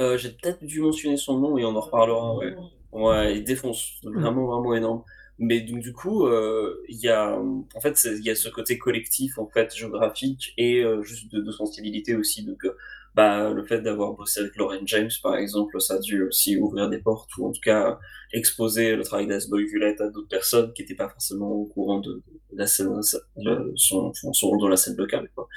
[0.00, 2.34] euh, j'ai peut-être dû mentionner son nom et on en reparlera.
[2.36, 2.54] Ouais,
[2.92, 5.02] ouais il défonce, vraiment, vraiment énorme.
[5.38, 8.78] Mais donc du coup, euh, il y a, en fait, il y a ce côté
[8.78, 12.44] collectif, en fait, géographique et euh, juste de, sensibilité aussi.
[12.44, 12.76] Donc, euh,
[13.16, 16.88] bah, le fait d'avoir bossé avec Lauren James, par exemple, ça a dû aussi ouvrir
[16.88, 17.98] des portes, ou en tout cas
[18.32, 22.22] exposer le travail d'Asboy Violet à d'autres personnes qui n'étaient pas forcément au courant de,
[22.52, 23.00] la scène,
[23.36, 25.28] de son, son rôle dans la scène locale.
[25.34, 25.48] Quoi.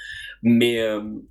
[0.42, 0.80] Mais,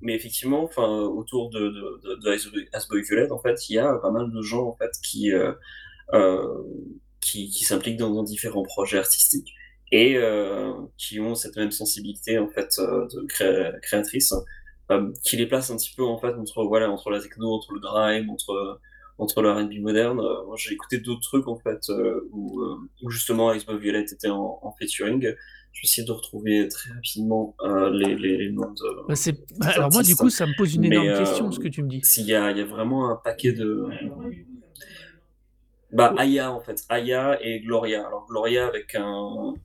[0.01, 4.41] mais effectivement, enfin, autour de, de, de, en fait, il y a pas mal de
[4.41, 5.31] gens en fait qui,
[7.27, 9.53] qui, qui s'impliquent dans, différents projets artistiques
[9.91, 13.25] et euh, qui ont cette même sensibilité en fait euh, de
[13.81, 14.33] créatrice
[14.91, 17.73] euh, qui les place un petit peu en fait entre voilà entre la techno, entre
[17.73, 18.79] le grime, entre
[19.19, 20.21] entre le R&B moderne.
[20.57, 21.89] j'ai écouté d'autres trucs en fait
[22.31, 22.61] où,
[23.01, 25.21] où, justement Icebox Violet était en, en featuring.
[25.21, 27.55] Je vais essayer de retrouver très rapidement
[27.91, 29.07] les, les, les, noms de.
[29.07, 29.15] Bah,
[29.57, 31.89] bah alors moi du coup ça me pose une énorme question ce que tu me
[31.89, 32.01] dis.
[32.03, 33.87] S'il y a, y a vraiment un paquet de
[35.97, 36.85] bah, Aya, en fait.
[36.89, 38.05] Aya et Gloria.
[38.05, 39.55] Alors, Gloria avec un,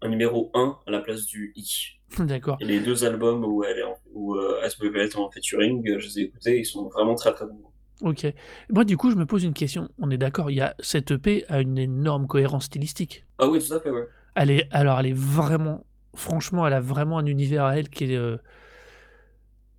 [0.00, 1.98] un numéro 1 à la place du I.
[2.20, 2.56] D'accord.
[2.60, 6.20] Et les deux albums où, elle est en, où euh, est en featuring, je les
[6.20, 7.60] ai écoutés, ils sont vraiment très très bons.
[8.02, 8.32] Ok.
[8.70, 9.88] Moi, du coup, je me pose une question.
[9.98, 13.24] On est d'accord, il y a cette EP a une énorme cohérence stylistique.
[13.38, 14.06] Ah oui, tout à fait, ouais.
[14.36, 18.04] Elle est, alors, elle est vraiment, franchement, elle a vraiment un univers à elle qui
[18.04, 18.36] est, euh,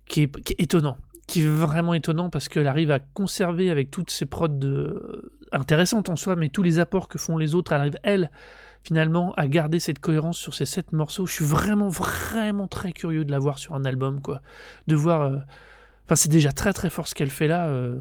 [0.06, 0.98] qui est, qui est étonnant
[1.28, 5.30] qui est vraiment étonnant parce qu'elle arrive à conserver avec toutes ses prods de...
[5.52, 8.30] intéressantes en soi, mais tous les apports que font les autres, elle arrive, elle,
[8.82, 11.26] finalement, à garder cette cohérence sur ces sept morceaux.
[11.26, 14.40] Je suis vraiment, vraiment très curieux de la voir sur un album, quoi.
[14.86, 15.22] De voir...
[15.22, 15.36] Euh,
[16.06, 17.68] enfin, c'est déjà très, très fort ce qu'elle fait là.
[17.68, 17.98] Euh.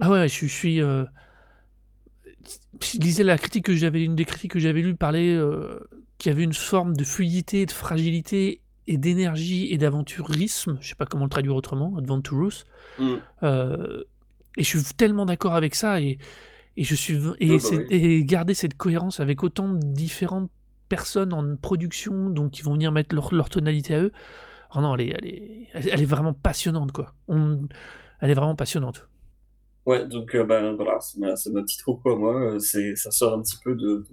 [0.00, 0.80] Ah ouais, je, suis...
[0.80, 1.04] Euh...
[2.80, 5.80] Je lisais la critique que j'avais, une des critiques que j'avais lues parler euh,
[6.18, 10.94] qu'il y avait une forme de fluidité, de fragilité et d'énergie et d'aventurisme, je sais
[10.94, 12.64] pas comment le traduire autrement, Adventurous.
[12.98, 13.14] Mm.
[13.42, 14.04] Euh,
[14.58, 16.18] et je suis tellement d'accord avec ça et,
[16.76, 20.50] et je suis et, bah et, garder cette cohérence avec autant de différentes
[20.88, 24.12] personnes en production, donc qui vont venir mettre leur, leur tonalité à eux.
[24.74, 27.14] Oh non, elle est, elle est, elle est vraiment passionnante quoi.
[27.28, 27.66] On,
[28.20, 29.08] elle est vraiment passionnante.
[29.86, 32.58] Ouais, donc euh, ben voilà, c'est ma, ma, petite quoi moi.
[32.58, 34.04] C'est, ça sort un petit peu de,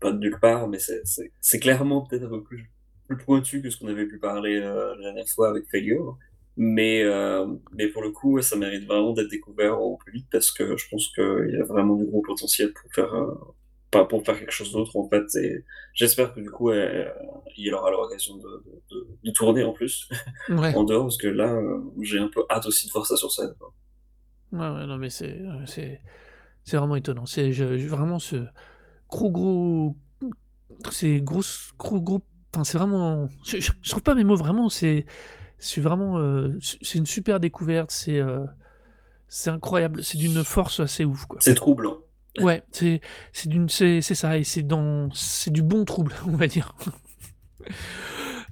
[0.00, 1.02] pas de nulle part, mais c'est,
[1.40, 2.70] c'est clairement peut-être un peu plus
[3.06, 6.16] plus pointu que ce qu'on avait pu parler euh, la dernière fois avec Failure.
[6.56, 10.50] Mais, euh, mais pour le coup, ça mérite vraiment d'être découvert au plus vite parce
[10.50, 14.38] que je pense qu'il y a vraiment du gros potentiel pour faire, euh, pour faire
[14.38, 15.24] quelque chose d'autre en fait.
[15.36, 20.08] Et j'espère que du coup, il aura l'occasion de, de, de, tourner en plus
[20.48, 21.58] en dehors parce que là,
[22.02, 23.54] j'ai un peu hâte aussi de voir ça sur scène.
[24.52, 26.00] Ouais, ouais, non, mais c'est, c'est,
[26.64, 27.26] c'est vraiment étonnant.
[27.26, 28.44] C'est vraiment ce
[29.08, 29.96] gros, gros,
[30.90, 32.20] ces grosses, gros, gros
[32.52, 33.28] Enfin, c'est vraiment.
[33.44, 34.68] Je, je, trouve pas mes mots vraiment.
[34.68, 35.06] C'est,
[35.60, 36.18] c'est vraiment.
[36.18, 37.90] Euh, c'est une super découverte.
[37.90, 38.44] C'est, euh,
[39.28, 40.02] c'est incroyable.
[40.02, 41.26] C'est d'une force assez ouf.
[41.26, 41.38] Quoi.
[41.40, 41.98] C'est troublant.
[42.40, 43.00] Ouais, c'est,
[43.32, 44.38] c'est d'une, c'est, c'est ça.
[44.38, 46.74] Et c'est dans, c'est du bon trouble, on va dire.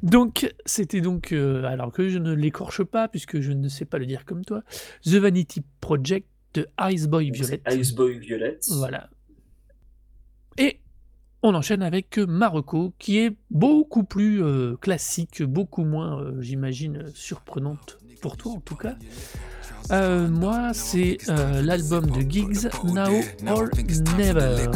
[0.03, 3.99] donc, c'était donc, euh, alors que je ne l'écorche pas puisque je ne sais pas
[3.99, 4.63] le dire comme toi,
[5.05, 7.63] The Vanity Project de Iceboy Violet.
[7.71, 8.59] Iceboy Violet.
[8.69, 9.09] Voilà.
[10.59, 10.81] Et
[11.43, 17.99] on enchaîne avec Marocco, qui est beaucoup plus euh, classique, beaucoup moins, euh, j'imagine, surprenante
[18.21, 18.95] pour toi en tout cas.
[19.91, 23.69] Euh, moi, c'est euh, l'album de Gigs, Now or
[24.17, 24.67] Never.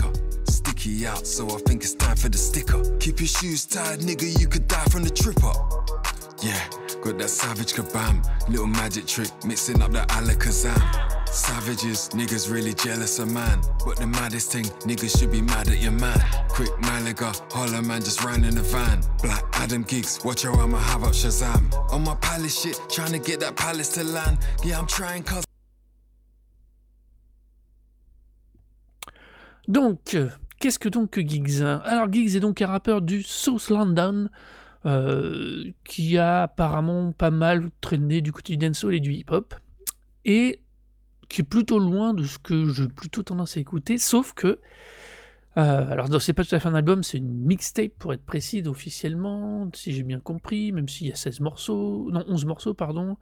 [6.43, 6.55] Yeah,
[7.03, 11.22] got that savage kabam, little magic trick, mixing up the alakazam.
[11.33, 13.61] Savages, niggas really jealous of man.
[13.85, 16.19] But the maddest thing, niggas should be mad at your man.
[16.49, 19.01] Quick Malaga, holler man just ran in the van.
[19.23, 21.73] Black Adam gigs, watch how I'ma have up Shazam.
[21.91, 24.39] On my palace shit, trying to get that palace to land.
[24.63, 25.45] Yeah, I'm trying cause.
[29.67, 30.17] Donc,
[30.61, 34.29] qu'est-ce que donc Giggs Alors Giggs est donc un rappeur du South London
[34.85, 39.55] euh, qui a apparemment pas mal traîné du côté du dancehall et du hip-hop.
[40.25, 40.62] Et
[41.33, 44.59] qui est plutôt loin de ce que j'ai plutôt tendance à écouter, sauf que.
[45.59, 48.69] Euh, alors, c'est pas tout à fait un album, c'est une mixtape pour être précise
[48.69, 53.17] officiellement, si j'ai bien compris, même s'il y a 16 morceaux, non, 11 morceaux, pardon.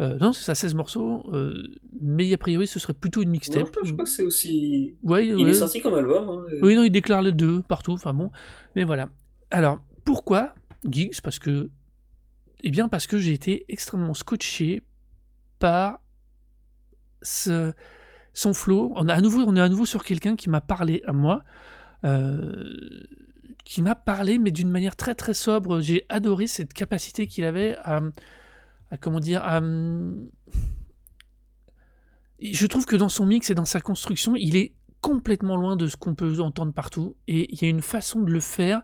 [0.00, 1.62] Euh, non, c'est ça, 16 morceaux, euh,
[2.00, 3.68] mais a priori ce serait plutôt une mixtape.
[3.84, 4.96] je crois que c'est aussi.
[5.04, 6.28] Ouais, il est sorti comme album.
[6.28, 8.30] Hein, oui, non, il déclare les deux partout, enfin bon,
[8.74, 9.08] mais voilà.
[9.50, 10.54] Alors, pourquoi
[10.88, 11.70] Gigs Parce que.
[12.64, 14.82] Eh bien, parce que j'ai été extrêmement scotché
[15.58, 16.00] par
[17.24, 18.92] son flow.
[18.96, 21.42] On, est à nouveau sur quelqu'un qui m'a parlé à moi,
[22.04, 23.04] euh,
[23.64, 25.80] qui m'a parlé, mais d'une manière très très sobre.
[25.80, 28.00] J'ai adoré cette capacité qu'il avait à,
[29.00, 29.42] comment dire,
[32.40, 35.86] je trouve que dans son mix et dans sa construction, il est complètement loin de
[35.86, 37.16] ce qu'on peut entendre partout.
[37.28, 38.82] Et il y a une façon de le faire.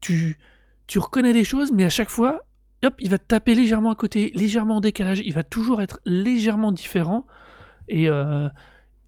[0.00, 0.38] Tu,
[0.86, 2.42] tu reconnais des choses, mais à chaque fois,
[2.84, 5.22] hop, il va te taper légèrement à côté, légèrement en décalage.
[5.24, 7.26] Il va toujours être légèrement différent.
[7.92, 8.48] Et, euh,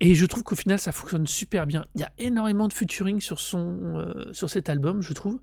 [0.01, 1.87] et je trouve qu'au final, ça fonctionne super bien.
[1.95, 5.41] Il y a énormément de featuring sur, son, euh, cet album, je trouve.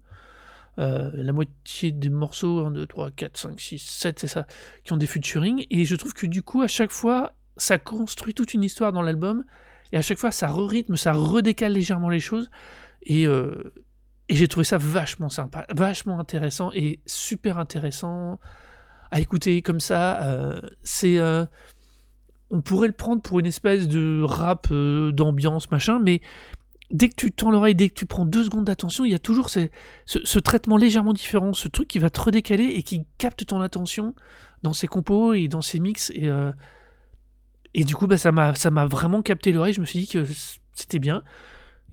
[0.77, 4.45] Euh, la moitié des morceaux, 1, 2, 3, 4, 5, 6, 7, c'est ça,
[4.83, 5.65] qui ont des featuring.
[5.71, 9.01] Et je trouve que du coup, à chaque fois, ça construit toute une histoire dans
[9.01, 9.43] l'album.
[9.91, 12.49] Et à chaque fois, ça re-rythme, ça redécale légèrement les choses.
[13.01, 13.25] Et,
[14.29, 18.39] j'ai trouvé ça vachement sympa, vachement intéressant et super intéressant
[19.09, 20.61] à écouter comme ça.
[20.83, 21.19] C'est.
[22.51, 26.21] On pourrait le prendre pour une espèce de rap euh, d'ambiance, machin, mais
[26.91, 29.19] dès que tu tends l'oreille, dès que tu prends deux secondes d'attention, il y a
[29.19, 33.61] toujours ce, traitement légèrement différent, ce truc qui va te redécaler et qui capte ton
[33.61, 34.13] attention
[34.63, 36.11] dans ses compos et dans ses mix.
[36.13, 36.51] Et, euh,
[37.73, 39.73] et du coup, bah, ça m'a vraiment capté l'oreille.
[39.73, 40.25] Je me suis dit que
[40.73, 41.23] c'était bien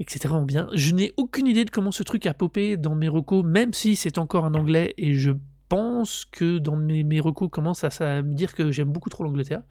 [0.00, 0.68] et que c'était vraiment bien.
[0.74, 3.94] Je n'ai aucune idée de comment ce truc a popé dans mes recos, même si
[3.94, 5.32] c'est encore en anglais et je
[5.68, 9.24] pense que dans mes, mes recos commence à, à me dire que j'aime beaucoup trop
[9.24, 9.62] l'Angleterre.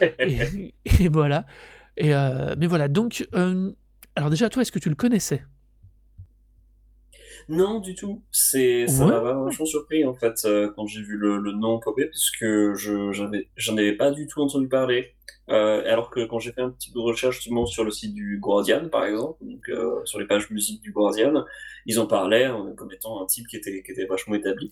[0.26, 1.46] Et, et voilà.
[1.96, 3.72] Et euh, mais voilà, donc, euh,
[4.16, 5.44] alors déjà, toi, est-ce que tu le connaissais?
[7.48, 8.22] Non, du tout.
[8.30, 9.06] C'est, ça Ouais.
[9.06, 12.74] m'a vachement surpris en fait euh, quand j'ai vu le, le nom popper parce que
[12.74, 15.14] je j'avais j'en avais pas du tout entendu parler.
[15.50, 18.14] Euh, alors que quand j'ai fait un petit peu de recherche justement sur le site
[18.14, 21.44] du Guardian par exemple, donc euh, sur les pages musique du Guardian,
[21.86, 24.70] ils en parlaient comme étant un type qui était qui était vachement établi.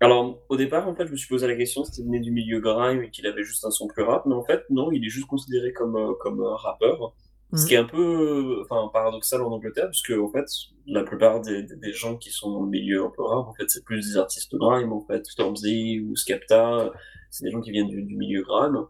[0.00, 2.60] Alors au départ en fait je me suis posé la question s'il venait du milieu
[2.60, 5.10] grime et qu'il avait juste un son plus rap, mais en fait non, il est
[5.10, 7.12] juste considéré comme euh, comme un rappeur.
[7.52, 7.66] Ce Mm.
[7.66, 10.44] qui est un peu euh, enfin, paradoxal en Angleterre, parce que en fait,
[10.86, 13.84] la plupart des, gens qui sont dans le milieu un peu rap, en fait, c'est
[13.84, 16.92] plus des artistes grime, en fait, Stormzy ou Skepta,
[17.30, 18.84] c'est des gens qui viennent du, du milieu grime.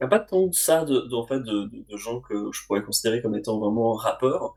[0.00, 2.66] Il n'y a pas tant de ça de, de- en fait, de gens que je
[2.66, 4.54] pourrais considérer comme étant vraiment rappeurs.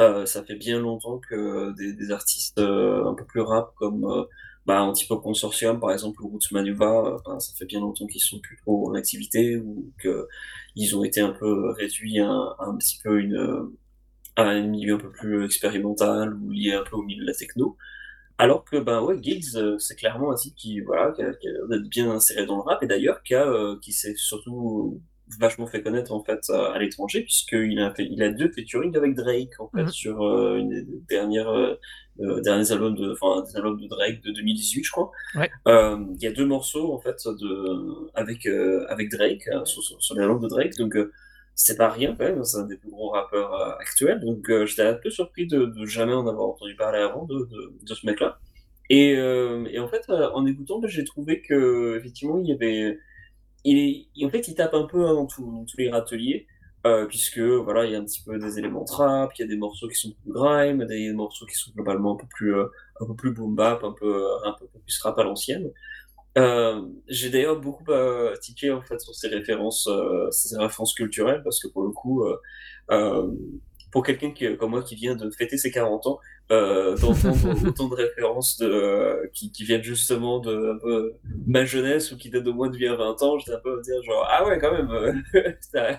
[0.00, 4.26] Euh, ça fait bien longtemps que des, des artistes euh, un peu plus rap comme
[4.68, 8.40] bah, Antipop Consortium, par exemple, Roots Manuva, euh, enfin, ça fait bien longtemps qu'ils sont
[8.40, 10.28] plus trop en activité ou que
[10.76, 13.70] ils ont été un peu réduits à, un- un petit peu une,
[14.36, 17.76] un milieu un peu plus expérimental ou lié un peu au milieu de la techno.
[18.38, 21.48] Alors que, ben ouais, Giggs, euh, c'est clairement un type qui, voilà, qui a, qui
[21.70, 25.00] d'être bien inséré dans le rap et d'ailleurs qui euh, qui s'est surtout
[25.40, 29.14] vachement fait connaître en fait à, l'étranger puisqu'il a fait, il a deux featuring avec
[29.14, 29.88] Drake en fait Mhm.
[29.88, 31.74] sur euh, une des dernières euh,
[32.20, 35.10] euh, derniers albums de, enfin des albums de Drake de 2018 je crois.
[35.34, 35.50] Ouais.
[35.68, 39.82] Euh, Il y a deux morceaux en fait de avec euh, avec Drake euh, sur,
[39.82, 40.96] sur, sur l'album de Drake donc
[41.54, 44.94] c'est pas rien quand même, c'est un des plus gros rappeurs actuels, donc j'étais un
[44.94, 48.38] peu surpris de, de jamais en avoir entendu parler avant de, de, de ce mec-là.
[48.90, 52.98] Et, euh, et en fait, en écoutant, j'ai trouvé que effectivement il y avait,
[53.64, 56.46] il, en fait, il tape un peu hein, dans, tout- tous les râteliers,
[56.86, 59.48] euh, puisque voilà, il y a un petit peu des éléments trap, il y a
[59.48, 62.66] des morceaux qui sont plus grime, des morceaux qui sont globalement un peu plus, euh,
[63.00, 65.70] un peu plus boom bap, un peu, euh, un peu plus rap à l'ancienne.
[66.38, 69.88] Euh, j'ai d'ailleurs beaucoup euh, tiqué en fait sur ces références,
[70.32, 72.24] ces références culturelles parce que pour le coup,
[73.90, 76.18] pour quelqu'un comme moi qui vient de fêter ses 40 ans,
[76.52, 81.14] euh, d'entendre autant de références de, euh, qui, qui viennent justement de
[81.46, 83.76] ma jeunesse ou qui datent de moins de bien 20 ans, j'étais un peu à
[83.76, 85.12] me dire genre ah ouais quand même, euh,
[85.76, 85.92] euh,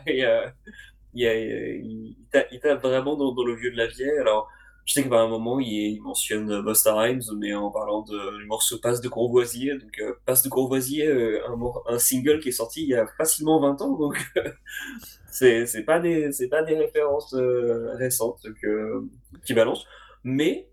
[1.14, 3.88] il, y a- il, il tape, il tape vraiment dans, dans le vieux de la
[3.88, 4.18] vieille.
[4.20, 4.48] Alors
[4.90, 8.80] je sais qu'à un moment, il, mentionne Busta Rhymes, mais en parlant de, du morceau
[8.80, 9.78] Passe de Courvoisier.
[9.78, 11.40] Donc, euh, Passe de Courvoisier, euh,
[11.88, 13.96] un, single qui est sorti il y a facilement 20 ans.
[13.96, 14.18] Donc,
[15.32, 19.08] c'est c'est pas des, c'est pas des références euh, récentes que,
[19.46, 19.86] qui balance.
[20.24, 20.68] Mais,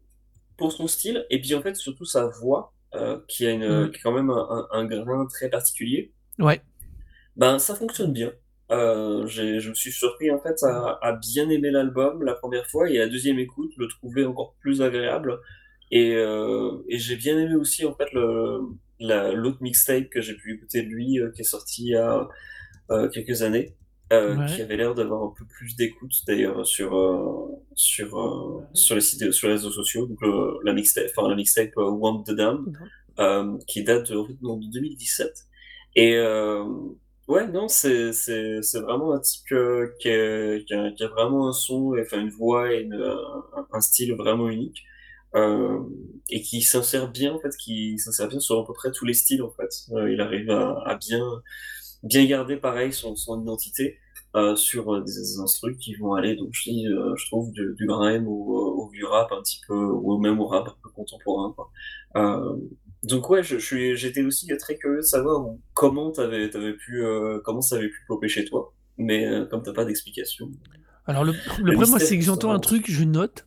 [0.56, 3.98] pour son style, et puis en fait, surtout sa voix, euh, qui a une, qui
[3.98, 6.62] a quand même un, un, un grain très particulier, Ouais.
[7.36, 8.32] ben, ça fonctionne bien.
[8.72, 12.90] Euh, je me suis surpris en fait à, à bien aimer l'album la première fois
[12.90, 15.38] et à la deuxième écoute le trouver encore plus agréable.
[15.92, 18.08] Et, euh, et j'ai bien aimé aussi en fait
[18.98, 21.96] la, l'autre mixtape que j'ai pu écouter de lui euh, qui est sorti il y
[21.96, 22.28] a
[23.12, 23.74] quelques années
[24.12, 24.46] Ouais.
[24.54, 26.92] qui avait l'air d'avoir un peu plus d'écoute d'ailleurs sur
[27.74, 30.06] sur sur les sites sur les réseaux sociaux.
[30.06, 30.18] Donc
[30.62, 32.72] la mixtape enfin la mixtape Want the Dam
[33.66, 35.32] qui date de, en fait, non, de 2017
[35.96, 36.14] et
[37.28, 41.08] ouais non c'est c'est c'est vraiment un type euh, qui, a, qui, a, qui a
[41.08, 42.94] vraiment un son enfin une voix et une,
[43.72, 44.82] un, style vraiment unique
[45.34, 45.80] euh,
[46.30, 49.14] et qui s'insère bien en fait qui s'insère bien sur à peu près tous les
[49.14, 51.20] styles en fait Euh, il arrive à, à bien
[52.02, 53.98] bien garder pareil son, son identité
[54.36, 57.52] euh, sur euh, des, des instruments qui vont aller donc je dis euh, je trouve
[57.52, 58.32] du, du grime au,
[58.84, 61.70] au vieux rap un petit peu ou même au rap un peu contemporain quoi.
[63.02, 67.04] Donc ouais je, je suis j'étais aussi très curieux de savoir comment t'avais t'avais pu
[67.04, 70.50] euh, comment ça avait pu popper chez toi mais euh, comme t'as pas d'explication
[71.06, 73.46] Alors, le, le Le problème, moi, c'est que j'entends un truc, je note.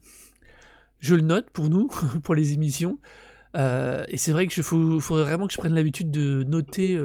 [0.99, 1.87] Je le note pour nous,
[2.23, 2.99] pour les émissions.
[3.57, 6.99] Euh, et c'est vrai que je faut faudrait vraiment que je prenne l'habitude de noter,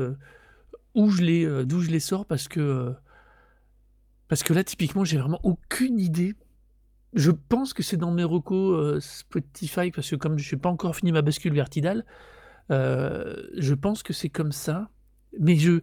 [0.95, 2.93] où je les, d'où je les sors parce que,
[4.29, 6.35] parce que là, typiquement, j'ai vraiment aucune idée.
[7.15, 10.97] Je pense que c'est dans mes recos, heu, Spotify parce que comme j'ai pas encore
[10.97, 12.05] fini ma bascule vers Tidal,
[12.71, 14.91] heu, je pense que c'est comme ça.
[15.41, 15.81] Mais je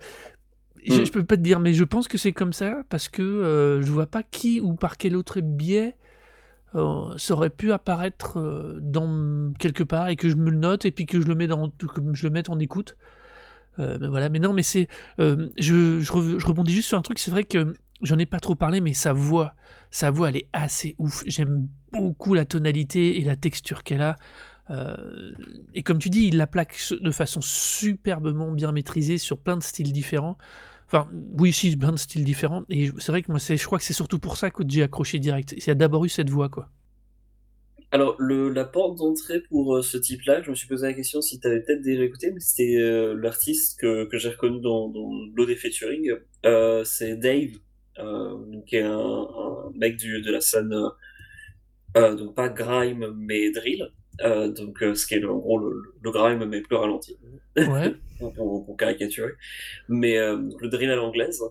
[0.86, 1.06] je Mmh.
[1.06, 3.82] je peux pas te dire, mais je pense que c'est comme ça parce que, heu,
[3.82, 5.96] je vois pas qui ou par quel autre biais,
[6.76, 8.39] heu, ça aurait pu apparaître,
[8.82, 11.48] dans quelque part et que je me le note et puis que je le mets
[11.48, 12.98] dans que je le mette en écoute.
[13.78, 17.32] Mais voilà, mais non, mais c'est, je je je rebondis juste sur un truc, c'est
[17.32, 19.56] vrai que j'en ai pas trop parlé, mais sa voix
[19.91, 21.23] sa voix, elle est assez ouf.
[21.27, 24.15] J'aime beaucoup la tonalité et la texture qu'elle a,
[24.69, 25.36] heu
[25.73, 29.63] et comme tu dis, il la plaque de façon superbement bien maîtrisée sur plein de
[29.63, 30.38] styles différents.
[30.88, 33.84] Enfin, oui, si, plein de styles différents et c'est vrai que moi, je crois que
[33.86, 35.54] c'est surtout pour ça que j'ai accroché direct.
[35.56, 36.69] Il y a d'abord eu cette voix, quoi.
[37.93, 41.41] Alors, la porte d'entrée pour, heu, ce type-là, je me suis posé la question si
[41.41, 45.56] tu avais peut-être déjà écouté, mais c'était, heu, l'artiste que j'ai reconnu dans dans des
[45.58, 46.12] featuring,
[46.86, 47.51] c'est Dave,
[48.65, 49.50] qui est un
[49.82, 50.89] mec du de la scène, heu
[51.98, 53.89] heu, donc pas grime, mais drill,
[54.24, 57.17] heu, donc ce qui est le en gros le le grime mais plus ralenti,
[57.58, 57.94] Ouais.
[58.20, 59.34] pour pour pour caricaturer.
[59.89, 61.41] Mais le drill à l'anglaise,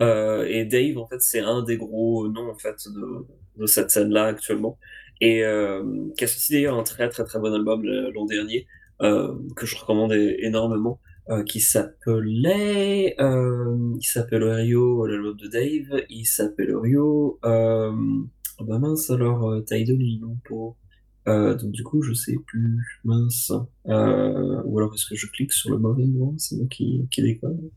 [0.00, 3.26] et Dave, en fait, c'est un des gros noms, en fait, de
[3.60, 4.78] de cette scène-là actuellement
[5.20, 5.42] et
[6.16, 8.66] qui a sorti d'ailleurs un très, très, très bon album l'an dernier,
[9.00, 16.26] que je recommande énormément, heu, qui s'appelait, hem, il s'appelle Rio, l'album de Dave, il
[16.26, 20.38] s'appelle Rio, hem, oh bah mince alors, ils l'ont
[21.24, 23.52] pas, donc du coup je sais plus, mince,
[23.86, 26.34] ou alors est-ce que je clique sur le mauvais nom?
[26.38, 27.70] C'est moi qui qui déconne.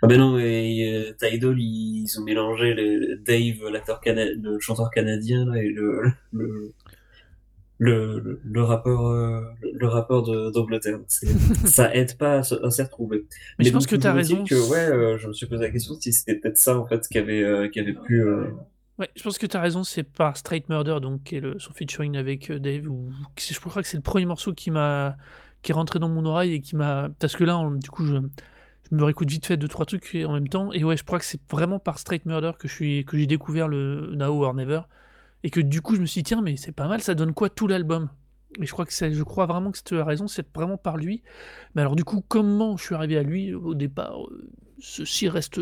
[0.00, 5.60] Ah ben non, mais Tidal ils ont mélangé les Dave, l'acteur le chanteur canadien là
[5.60, 6.12] et le
[7.78, 10.98] le le rappeur de d'Angleterre.
[11.64, 13.26] Ça aide pas à se à s'y retrouver.
[13.28, 15.62] Mais Mais je pense que tu as raison, que ouais, heu, je me suis posé
[15.62, 18.54] la question si c'était peut-être ça en fait qui avait, heu, qui avait pu, heu
[18.98, 21.56] Ouais, je pense que tu as raison, c'est par Straight Murder, donc qui est le
[21.60, 25.16] son featuring avec, Dave ou je crois que c'est le premier morceau qui m'a
[25.62, 28.16] qui est rentré dans mon oreille et qui m'a parce que là, du coup, je
[28.90, 31.18] je me réécoute vite fait deux trois trucs en même temps et ouais, je crois
[31.18, 34.54] que c'est vraiment par Straight Murder que je suis que j'ai découvert le Now or
[34.54, 34.80] Never
[35.44, 37.34] et que du coup, je me suis dit: «Tiens, mais c'est pas mal, ça donne
[37.34, 38.08] quoi tout l'album?»
[38.60, 40.96] et je crois que c'est je crois vraiment que tu as raison, c'est vraiment par
[40.96, 41.22] lui.
[41.74, 44.48] Mais alors du coup, comment je suis arrivé à lui au départ, heu,
[44.80, 45.60] ceci reste,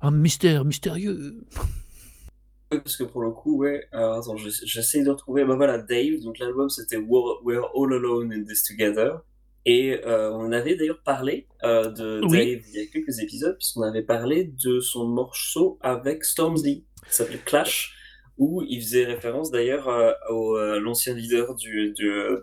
[0.00, 1.44] un mystère mystérieux.
[2.70, 6.38] Parce que pour le coup, ouais, attends, j'ess j'essaie de retrouver, bah voilà, Dave, donc
[6.38, 9.20] l'album c'était We're We're All Alone in This Together
[9.66, 12.38] et heu, on avait d'ailleurs parlé, heu, de Oui.
[12.38, 17.14] Dave il y a quelques épisodes, puisqu'on avait parlé de son morceau avec Stormzy, qui
[17.14, 17.94] s'appelait Clash,
[18.36, 22.40] où il faisait référence d'ailleurs, heu, au, heu, l'ancien leader du du, heu,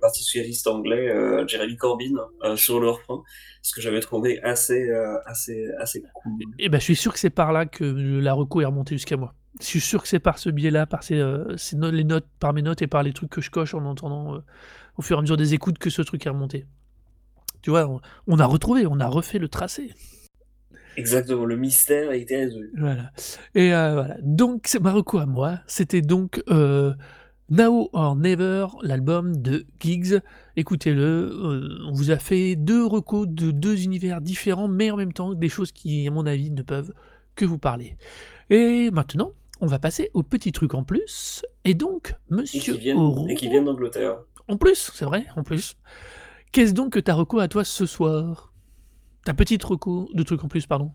[0.00, 1.12] parti socialiste anglais,
[1.46, 2.14] Jeremy Corbyn,
[2.56, 3.22] sur le refrain,
[3.62, 4.90] ce que j'avais trouvé assez,
[5.26, 6.32] assez assez cool.
[6.58, 9.16] Et bah, je suis sûr que c'est par là que la reco est remontée jusqu'à
[9.16, 9.34] moi.
[9.60, 11.22] Je suis sûr que c'est par ce biais-là, par ces,
[11.56, 14.40] ces les notes par mes notes et par les trucs que je coche en entendant,
[14.96, 16.66] au fur et à mesure des écoutes que ce truc est remonté.
[17.62, 18.00] Tu vois?
[18.26, 19.92] On a retrouvé, on a refait le tracé.
[20.98, 22.72] Exactement, le mystère a été résolu.
[22.76, 23.10] Voilà
[23.54, 26.94] et heu, voilà, donc c'est ma reco à moi, c'était donc, heu,
[27.50, 30.20] Now or Never, l'album de Giggs.
[30.56, 35.12] Écoutez-le, heu, on vous a fait 2 recos de 2 univers différents, mais en même
[35.14, 36.92] temps des choses qui, à mon avis, ne peuvent
[37.36, 37.96] que vous parler.
[38.50, 42.14] Et maintenant, on va passer aux petits trucs en plus et donc
[42.52, 44.18] Et qui monsieur et qui Oro viennent d'Angleterre.
[44.48, 45.76] en plus, c'est vrai, en plus.
[46.52, 48.52] Qu'est-ce donc que ta reco à toi ce soir?
[49.28, 50.90] Ta petite reco de trucs en plus, pardon.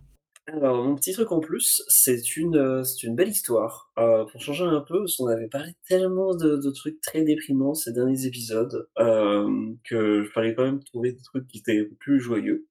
[0.47, 4.41] Alors, mon petit truc en plus, c'est une, heu, c'est une belle histoire, heu, pour
[4.41, 8.25] changer un peu, parce qu'on avait parlé tellement de de trucs très déprimants ces derniers
[8.25, 12.65] épisodes, hem, que fallait quand même trouver des trucs qui étaient plus joyeux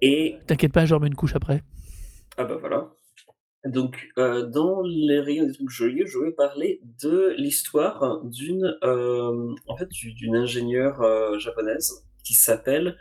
[0.00, 1.64] et T'inquiète pas, je remets une couche après.
[2.36, 2.92] ah bah, voilà.
[3.64, 9.88] Donc, dans les rayons des trucs joyeux, je voulais parler de l'histoire d'une, en fait,
[9.88, 12.96] d'u d'une ingénieure, japonaise qui s'appelle,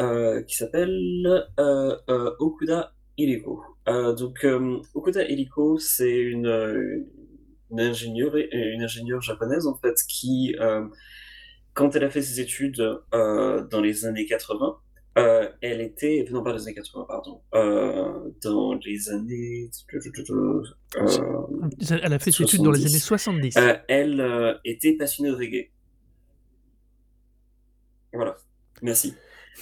[0.00, 3.62] heu, qui s'appelle, heu heu, Okuda Hihiko.
[3.88, 7.06] Heu, donc, hem, Okuda Hihiko, c'est une,
[7.70, 10.56] une ingénieure une ingénieure japonaise, en fait, qui,
[11.74, 14.76] quand elle a fait ses études, dans les années 80,
[15.18, 17.40] heu, elle était non pas les années 80, pardon,
[18.42, 19.70] dans les années
[21.90, 23.56] elle a fait ses études dans les années 70, 70.
[23.58, 25.70] heu, elle, était passionnée de reggae.
[28.12, 28.36] Voilà,
[28.82, 29.14] merci.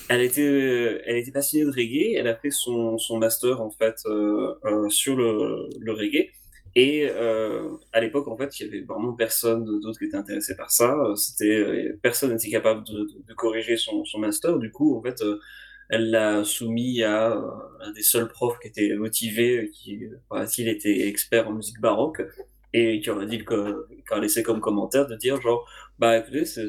[0.08, 3.70] Elle était, heu, elle était passionnée de reggae, elle a fait son son master en
[3.70, 6.30] fait, heu heu, sur le le reggae
[6.74, 7.10] Et
[7.92, 10.96] à l'époque, en fait, il y avait vraiment personne d'autre qui était intéressé par ça.
[11.16, 14.58] C'était personne n'était capable de, corriger son, son, master.
[14.58, 15.22] Du coup, en fait,
[15.90, 17.34] elle l'a soumis à
[17.80, 22.22] un des seuls profs qui était motivé, qui, paraît-il, était expert en musique baroque,
[22.72, 25.68] et qui aurait dit, qui laissé comme commentaire de dire genre,
[25.98, 26.68] bah écoutez, c'est,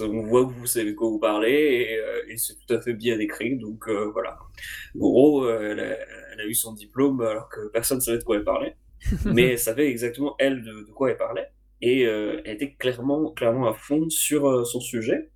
[0.00, 3.18] on voit que vous savez de quoi vous parlez, et, c'est tout à fait bien
[3.18, 4.38] écrit, donc voilà.
[4.94, 8.44] En gros, elle a, eu son diplôme alors que personne ne savait de quoi elle
[8.44, 8.76] parlait,
[9.24, 11.48] mais elle savait exactement, elle, de, de quoi elle parlait,
[11.80, 15.30] et elle était clairement, clairement à fond sur son sujet.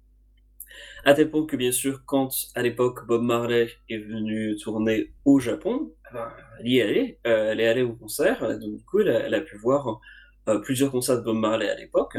[1.05, 5.41] À tel point que, bien sûr, quand à l'époque Bob Marley est venu tourner au
[5.41, 8.85] Japon, eh ben, elle y est allée, euh, elle est allée au concert, donc du
[8.85, 10.01] coup, elle a, pu voir
[10.49, 12.19] euh, plusieurs concerts de Bob Marley à l'époque,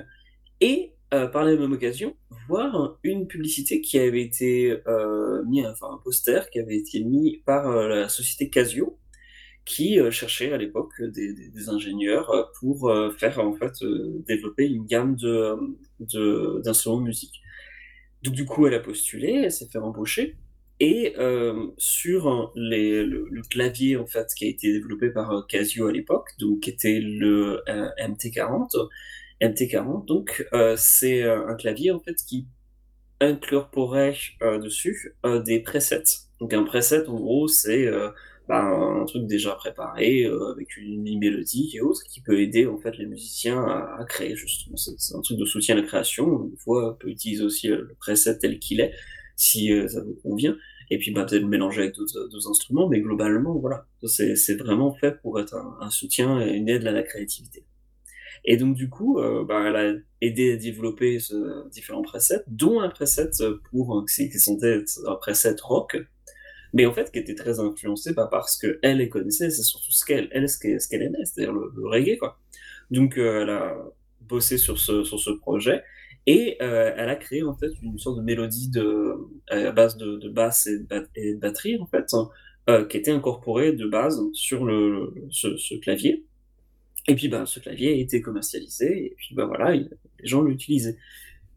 [0.59, 2.15] et euh, par la même occasion,
[2.47, 4.75] voir une publicité qui avait été
[5.45, 8.99] mise, enfin un poster qui avait été mis par la société Casio,
[9.65, 13.73] qui cherchait à l'époque des, ingénieurs pour faire en fait
[14.27, 15.55] développer une gamme de
[16.63, 17.41] d'instruments de, musique.
[18.23, 20.35] Donc du coup, elle a postulé, elle s'est fait embaucher.
[20.79, 25.87] Et euh, sur les, le, clavier en fait qui a été développé par euh, Casio
[25.87, 28.89] à l'époque, donc qui était le euh, MT40,
[29.43, 32.47] MT40, donc c'est un clavier en fait qui
[33.19, 35.15] incorporait dessus
[35.45, 36.03] des presets.
[36.39, 37.87] Donc un preset en gros c'est
[38.47, 42.77] bah, un truc déjà préparé euh, avec une, mélodie et autres qui peut aider en
[42.77, 44.75] fait les musiciens à, créer justement.
[44.75, 46.49] C'est un truc de soutien à la création.
[46.51, 48.93] Une fois, on peut utiliser aussi euh, le preset tel qu'il est
[49.37, 50.57] si euh, ça vous convient.
[50.89, 55.21] Et puis bah, peut-être le mélanger avec d'autres instruments, mais globalement voilà, c'est vraiment fait
[55.21, 57.63] pour être un, soutien et une aide à la créativité.
[58.45, 62.89] Et donc du coup, bah, elle a aidé à développer ce, différents presets, dont un
[62.89, 63.31] preset
[63.71, 65.97] pour qui être un preset rock,
[66.73, 69.91] mais en fait qui était très influencée pas parce que elle les connaissait, c'est surtout
[69.91, 72.39] ce qu'elle elle, ce qu'elle aimait, c'est-à-dire le, reggae quoi.
[72.91, 73.77] Donc euh, elle a
[74.21, 75.83] bossé sur ce sur ce projet
[76.25, 79.15] et euh, elle a créé en fait une sorte de mélodie de
[79.49, 82.05] à base de, de basse et de, batterie en fait
[82.69, 86.25] euh, qui était incorporée de base sur le, ce, clavier.
[87.07, 89.89] Et puis bah ce clavier a été commercialisé et puis bah voilà les
[90.23, 90.97] gens l'utilisaient.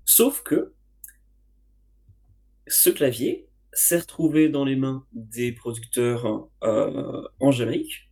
[0.04, 0.72] Sauf que
[2.66, 8.10] ce clavier s'est retrouvé dans les mains des producteurs euh, en Jamaïque.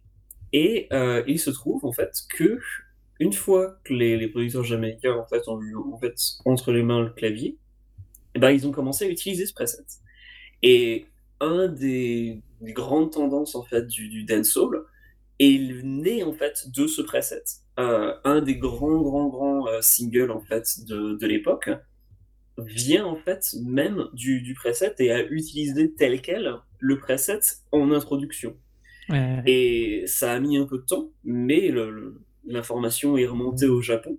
[0.53, 2.61] Et euh, il se trouve en fait que
[3.19, 5.75] une fois que les, producteurs jamaïcains en fait ont eu
[6.45, 7.59] entre les mains le clavier,
[8.35, 9.85] eh ben, ils ont commencé à utiliser ce preset.
[10.63, 11.07] Et
[11.41, 14.85] un des, grandes tendances en fait du, du dancehall
[15.39, 17.43] est né en fait de ce preset.
[17.79, 21.71] Euh, un des grands grands grands singles en fait de, de l'époque
[22.59, 27.41] vient en fait même du, du preset et a utilisé tel quel le preset
[27.73, 28.57] en introduction.
[29.47, 31.71] Et ça a mis un peu de temps, mais
[32.45, 34.19] l'information est remontée au Japon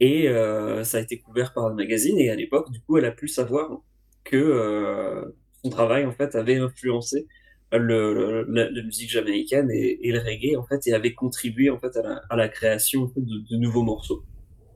[0.00, 3.06] et euh, ça a été couvert par le magazine et à l'époque, du coup, elle
[3.06, 3.80] a pu savoir
[4.24, 5.24] que euh,
[5.64, 7.26] son travail en fait avait influencé
[7.72, 11.96] le, la, musique jamaïcaine et, le reggae en fait et avait contribué en fait
[12.30, 14.24] à la, création de, nouveaux morceaux.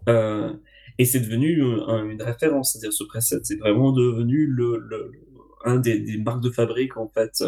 [0.08, 0.52] Euh,
[0.98, 5.12] et c'est devenu une référence, c'est-à-dire ce preset, c'est vraiment devenu le,
[5.64, 7.44] un des, marques de fabrique en fait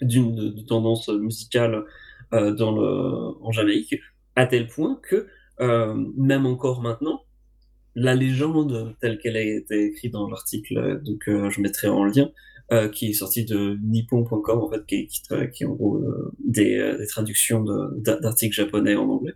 [0.00, 1.84] d'une tendance musicale
[2.32, 3.96] euh, dans le, en Jamaïque,
[4.36, 5.26] à tel point que
[5.60, 7.24] euh, même encore maintenant,
[7.94, 12.30] la légende telle qu'elle a été écrite dans l'article, euh, je mettrai en lien,
[12.92, 16.04] qui est sorti de nippon.com en fait, qui, qui, est en gros
[16.38, 17.64] des, des, traductions
[17.96, 19.34] d'articles japonais en anglais,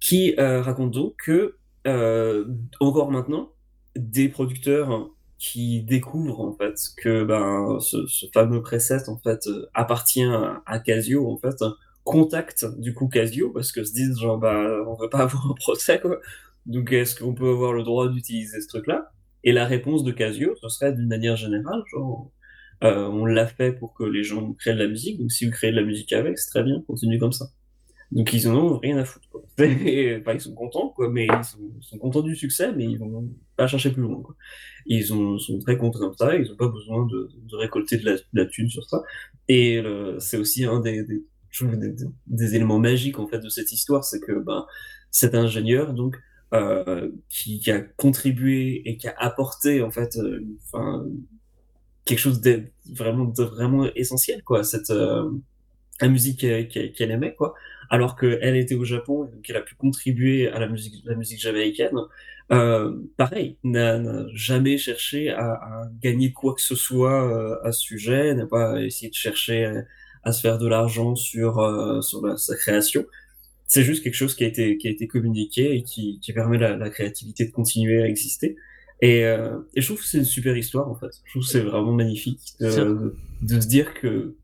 [0.00, 1.56] qui raconte donc que
[1.88, 2.44] euh,
[2.80, 3.52] encore maintenant,
[3.96, 7.96] des producteurs qui découvrent en fait que ben, ce,
[8.34, 10.24] fameux preset en fait euh, appartient
[10.66, 11.56] à, Casio en fait
[12.02, 15.54] contactent du coup Casio parce que se disent genre bah on veut pas avoir un
[15.54, 16.18] procès quoi.
[16.66, 19.12] Donc est-ce qu'on peut avoir le droit d'utiliser ce truc là
[19.44, 22.30] et la réponse de Casio ce serait d'une manière générale genre
[22.84, 25.52] euh, on l'a fait pour que les gens créent de la musique donc si vous
[25.52, 27.46] créez de la musique avec c'est très bien continue comme ça
[28.10, 29.28] donc ils en ont rien à foutre.
[29.28, 29.42] Quoi.
[29.58, 33.66] enfin, ils sont contents, quoi, mais ils sont, contents du succès, mais ils vont pas
[33.66, 34.22] chercher plus loin.
[34.22, 34.34] Quoi.
[34.86, 38.46] Ils sont, sont très contents comme ça, ils ont pas besoin de, récolter de la,
[38.46, 39.02] thune sur ça.
[39.48, 39.82] Et
[40.20, 41.22] c'est aussi un des, des,
[42.26, 44.64] des, éléments magiques en fait de cette histoire, c'est que ben,
[45.10, 46.16] cet ingénieur donc
[46.54, 50.40] euh, qui, qui, a contribué et qui a apporté en fait, euh,
[52.08, 55.30] quelque chose de vraiment vraiment essentiel quoi, cette euh,
[56.00, 57.54] la musique qu'elle aimait quoi
[57.90, 61.40] alors qu'elle était au Japon et qu'elle a pu contribuer à la musique, la musique
[61.40, 61.96] jamaïcaine,
[62.52, 68.34] euh, pareil, n'a jamais cherché à, gagner quoi que ce soit euh, à ce sujet,
[68.34, 69.82] n'a pas essayé de chercher
[70.22, 73.06] à, se faire de l'argent sur, euh, sur sa création.
[73.66, 76.58] c'est juste quelque chose qui a été, qui a été communiqué et qui, qui permet
[76.58, 78.56] la, la créativité de continuer à exister.
[79.00, 81.10] Et, euh, et je trouve que c'est une super histoire en fait.
[81.24, 84.34] Je trouve que c'est vraiment magnifique de, de, se dire que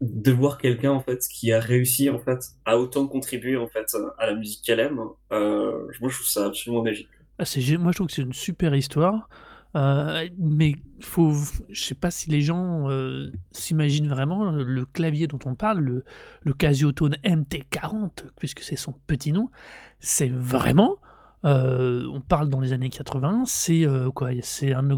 [0.00, 3.96] de voir quelqu'un en fait qui a réussi en fait à autant contribuer en fait
[4.18, 5.00] à la musique qu'elle aime.
[5.32, 7.08] Euh, moi je trouve ça absolument magique.
[7.38, 9.28] Ah, c'est, moi je trouve que c'est une super histoire.
[9.76, 11.34] Euh, mais faut,
[11.68, 16.04] je sais pas si les gens euh, s'imaginent vraiment le clavier dont on parle, le,
[16.42, 19.50] le Casiotone MT40, puisque c'est son petit nom,
[19.98, 20.98] c'est vraiment,
[21.44, 24.88] euh, on parle dans les années 80, c'est quoi C'est un,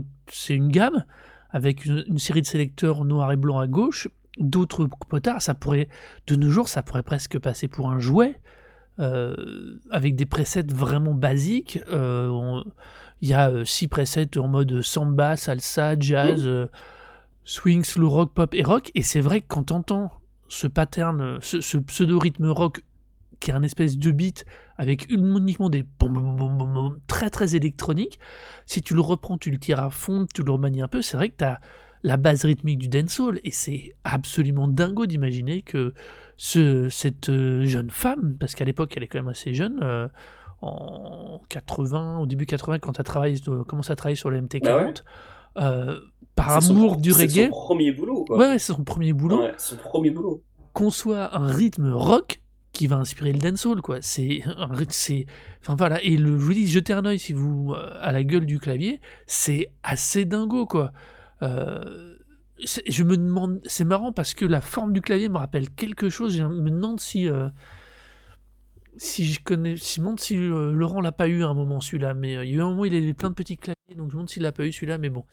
[0.48, 1.04] une gamme
[1.50, 5.42] avec une, série de sélecteurs noir et blanc à gauche, d'autres potards.
[5.42, 5.88] Ça pourrait,
[6.26, 8.40] de nos jours, ça pourrait presque passer pour un jouet.
[8.98, 11.80] avec des presets vraiment basiques.
[13.22, 16.48] Il y a six presets en mode samba, salsa, jazz,
[17.44, 18.90] swing, slow rock, pop et rock.
[18.94, 20.12] Et c'est vrai que quand t'entends
[20.48, 22.82] ce pattern, ce, pseudo-rythme rock
[23.40, 24.44] qui est un espèce de beat
[24.78, 25.84] avec uniquement des
[27.06, 28.18] très très électroniques,
[28.66, 31.16] si tu le reprends, tu le tires à fond, tu le remanies un peu, c'est
[31.16, 31.60] vrai que tu as
[32.02, 35.94] la base rythmique du dancehall et c'est absolument dingo d'imaginer que
[36.36, 39.82] ce, cette jeune femme, parce qu'à l'époque elle est quand même assez jeune,
[40.62, 45.02] en 80, au début 80, quand tu as commencé à travailler sur le MT40, bah
[45.58, 46.00] euh,
[46.34, 47.28] par amour du reggae.
[47.28, 48.38] C'est son premier boulot, quoi.
[48.38, 49.42] Ouais, c'est son premier boulot.
[49.42, 50.42] Ouais, son premier boulot.
[50.72, 52.40] Conçoit un rythme rock
[52.76, 53.98] qui va inspirer le dancehall, quoi.
[54.00, 54.42] C'est
[54.90, 55.26] c'est
[55.62, 58.22] enfin voilà et le je vous dis jetez un oeil si vous euh, à la
[58.24, 60.92] gueule du clavier, c'est assez dingo quoi.
[61.42, 62.16] Euh,
[62.58, 66.36] je me demande c'est marrant parce que la forme du clavier me rappelle quelque chose,
[66.36, 67.28] je me demande si
[68.96, 72.36] si je connais, si si euh, Laurent l'a pas eu à un moment celui-là, mais
[72.36, 74.02] euh, il y a eu un moment il avait plein de petits claviers, donc je
[74.04, 75.24] me demande s'il l'a pas eu celui-là, mais bon.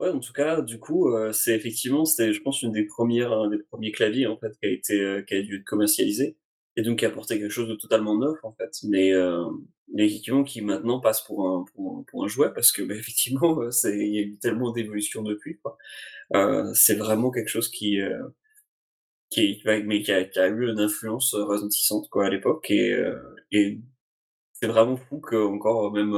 [0.00, 3.32] Ouais, en tout cas, du coup, euh, c'est effectivement, c'était, je pense, une des premières,
[3.32, 6.36] un des premiers claviers en fait qui a été, qui a dû être commercialisé,
[6.76, 9.12] et donc qui a apporté quelque chose de totalement neuf en fait, mais,
[9.94, 13.96] mais effectivement qui maintenant passe pour un, pour un, jouet parce que bah, effectivement, c'est,
[13.96, 15.78] il y a eu tellement d'évolution depuis quoi.
[16.74, 18.00] c'est vraiment quelque chose qui
[19.30, 22.92] qui, mais qui a, qui a, eu une influence euh, retentissante quoi à l'époque et,
[22.92, 23.18] euh,
[23.50, 23.80] et
[24.52, 26.14] c'est vraiment fou que encore même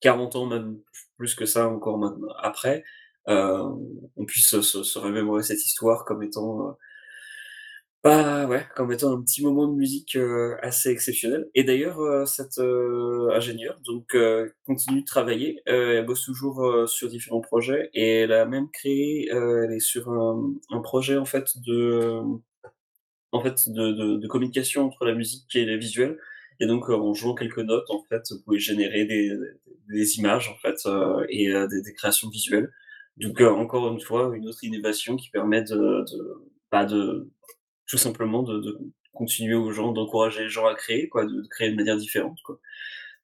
[0.00, 0.78] 40 euh, ans même
[1.16, 2.84] plus que ça encore maintenant après
[3.28, 3.62] euh,
[4.16, 6.76] on puisse se, remémorer cette histoire comme étant
[8.04, 11.48] bah ouais, comme étant un petit moment de musique euh, assez exceptionnel.
[11.54, 14.14] Et d'ailleurs, euh, cette euh, ingénieure donc
[14.66, 15.62] continue de travailler.
[15.64, 19.28] elle bosse toujours sur différents projets et elle a même créé.
[19.30, 22.20] elle est sur un, projet en fait de,
[23.32, 26.18] de, communication entre la musique et les visuels.
[26.60, 30.76] Et donc, en jouant quelques notes, en fait, vous pouvez générer des, images en fait
[31.28, 32.70] et des, des, créations visuelles.
[33.16, 37.30] Donc, encore une fois, une autre innovation qui permet de, de, bah, de
[37.86, 38.78] tout simplement de,
[39.12, 42.60] continuer aux gens, d'encourager les gens à créer, quoi, de, créer de manière différente, quoi.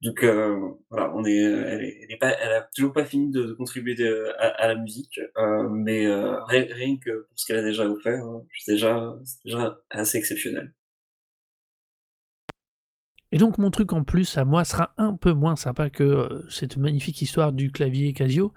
[0.02, 0.58] Donc euh,
[0.88, 3.96] voilà, on est, elle, est, pas, elle a toujours pas fini de, contribuer
[4.38, 8.24] à, la musique, euh, mais euh, rien, rien, que pour ce qu'elle a déjà offert,
[8.24, 9.14] hein, c'est déjà,
[9.44, 10.72] déjà assez exceptionnel.
[13.32, 16.46] Et donc mon truc en plus à moi sera un peu moins sympa que euh,
[16.48, 18.52] cette magnifique histoire du clavier Casio.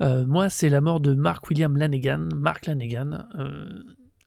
[0.00, 2.28] Euh, moi, c'est la mort de Mark William Lanegan.
[2.34, 3.26] Mark Lanegan,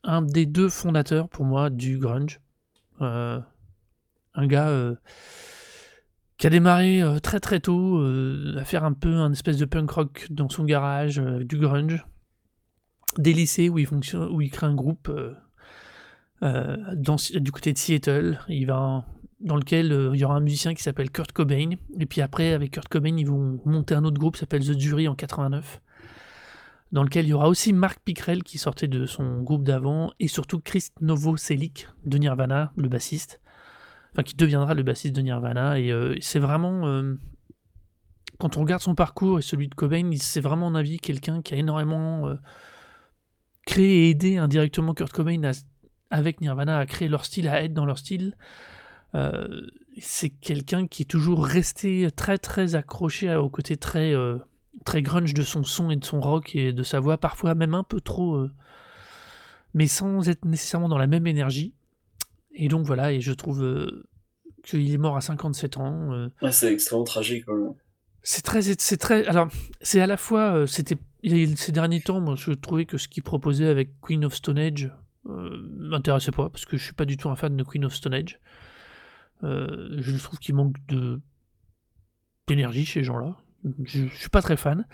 [0.03, 2.39] un des deux fondateurs pour moi du grunge.
[3.01, 3.39] Euh,
[4.35, 4.95] un gars euh,
[6.37, 8.03] qui a démarré euh, très très tôt
[8.57, 12.05] à faire un peu un espèce de punk rock dans son garage, du grunge,
[13.17, 15.11] des lycées où il, crée un groupe
[16.41, 18.39] du côté de Seattle.
[18.47, 19.05] Il va
[19.39, 21.71] dans lequel il y aura un musicien qui s'appelle Kurt Cobain.
[21.99, 24.77] Et puis après, avec Kurt Cobain, ils vont monter un autre groupe qui s'appelle The
[24.77, 25.81] Jury en 89
[26.91, 30.27] dans lequel il y aura aussi Marc Pickrell qui sortait de son groupe d'avant, et
[30.27, 33.41] surtout Chris Novoselic de Nirvana, le bassiste,
[34.13, 37.15] enfin qui deviendra le bassiste de Nirvana, et euh, c'est vraiment, euh,
[38.39, 41.53] quand on regarde son parcours et celui de Cobain, c'est vraiment, en avis, quelqu'un qui
[41.53, 42.35] a énormément euh,
[43.65, 45.51] créé et aidé indirectement Kurt Cobain
[46.09, 48.35] avec Nirvana à créer leur style, à être dans leur style.
[50.01, 54.14] C'est quelqu'un qui est toujours resté très très accroché au côté très
[54.86, 57.74] très grunge de son son et de son rock et de sa voix, parfois même
[57.74, 58.51] un peu trop, euh,
[59.74, 61.74] mais sans être nécessairement dans la même énergie.
[62.53, 64.10] Et donc voilà, et je trouve euh,
[64.64, 66.14] qu'il est mort à 57 ans.
[66.14, 66.30] Euh.
[66.41, 67.45] Ouais, c'est extrêmement tragique.
[68.22, 69.26] C'est très, c'est très.
[69.28, 69.47] Alors,
[69.82, 73.68] c'est à la fois, c'était ces derniers temps, moi, je trouvais que ce qu'il proposait
[73.68, 74.91] avec Queen of Stone Age
[75.26, 78.14] m'intéressait pas parce que je suis pas du tout un fan de Queen of Stone
[78.14, 78.39] Age.
[79.41, 81.21] Je trouve qu'il manque de
[82.47, 83.37] d'énergie chez ces gens-là
[83.83, 84.85] je, ne suis pas très fan.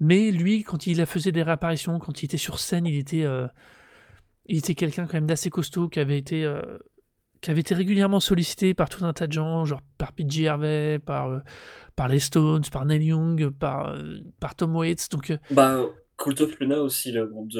[0.00, 3.46] Mais lui, quand il faisait des réapparitions, quand il était sur scène, il était, euh,
[4.46, 6.60] il était quelqu'un quand même d'assez costaud, qui avait été, euh,
[7.40, 10.98] qui avait été régulièrement sollicité par tout un tas de gens, genre par PJ Harvey,
[10.98, 11.38] par, euh,
[11.94, 15.08] par les Stones, par Neil Young, par, euh, par Tom Waits.
[15.10, 15.84] Donc, euh, Bah,
[16.18, 17.50] Cult of Luna aussi, le groupe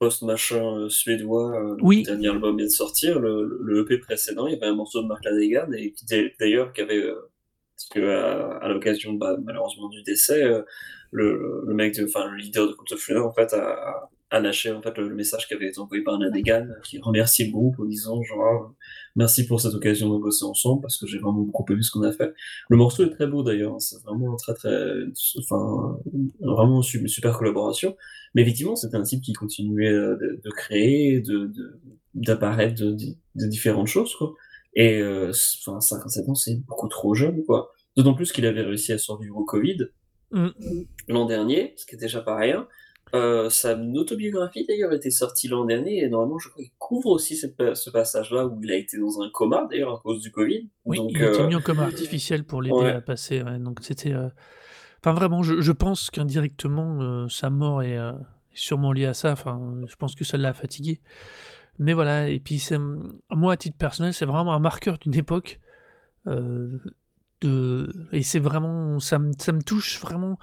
[0.00, 1.98] post-machin suédois, euh, Oui.
[2.00, 5.02] le dernier album vient de sortir, le, le EP précédent, il y avait un morceau
[5.02, 7.30] de Mark Lanegan, et qui d'a- d'ailleurs, qui avait, euh,
[7.76, 10.62] parce que à, à l'occasion, bah, malheureusement, du décès, euh,
[11.12, 14.40] le, le mec, de, enfin, le leader de Cult of Luna, en fait, a, a
[14.40, 17.52] lâché, en fait, le, le message qui avait été envoyé par Lanegan, qui remercie le
[17.52, 18.74] groupe en disant, genre,
[19.16, 22.02] merci pour cette occasion de bosser ensemble, parce que j'ai vraiment beaucoup aimé ce qu'on
[22.02, 22.32] a fait.
[22.68, 24.94] Le morceau est très beau d'ailleurs, hein, c'est vraiment très très,
[25.38, 25.98] enfin,
[26.40, 27.96] vraiment une super collaboration.
[28.34, 31.50] Mais effectivement, c'était un type qui continuait euh, de, de créer, de,
[32.14, 33.04] d'apparaître de, de,
[33.36, 34.34] de différentes choses, quoi.
[34.74, 37.72] Et, euh, c- enfin, 57 ans, c'est beaucoup trop jeune, quoi.
[37.96, 39.86] D'autant plus qu'il avait réussi à survivre au Covid
[40.32, 40.50] Mm.
[41.08, 42.68] l'an dernier, ce qui est déjà pas rien.
[43.12, 47.36] Euh, sa autobiographie d'ailleurs était sortie l'an dernier et normalement je crois qu'il couvre aussi
[47.36, 50.68] cette ce passage-là où il a été dans un coma d'ailleurs à cause du Covid.
[50.84, 52.92] oui, Donc, il a été euh, mis en coma artificiel pour l'aider ouais.
[52.92, 53.42] à passer.
[53.42, 54.12] ouais, donc, c'était.
[54.12, 54.28] euh,
[55.02, 58.12] Enfin, vraiment, je, je pense qu'indirectement, euh, sa mort est, euh,
[58.52, 59.32] sûrement liée à ça.
[59.32, 61.00] Enfin, je pense que ça l'a fatigué.
[61.78, 62.78] Mais voilà, et puis c'est,
[63.30, 65.58] moi, à titre personnel, c'est vraiment un marqueur d'une époque.
[66.26, 66.78] euh,
[67.40, 70.38] de, et c'est vraiment, ça me, ça me touche vraiment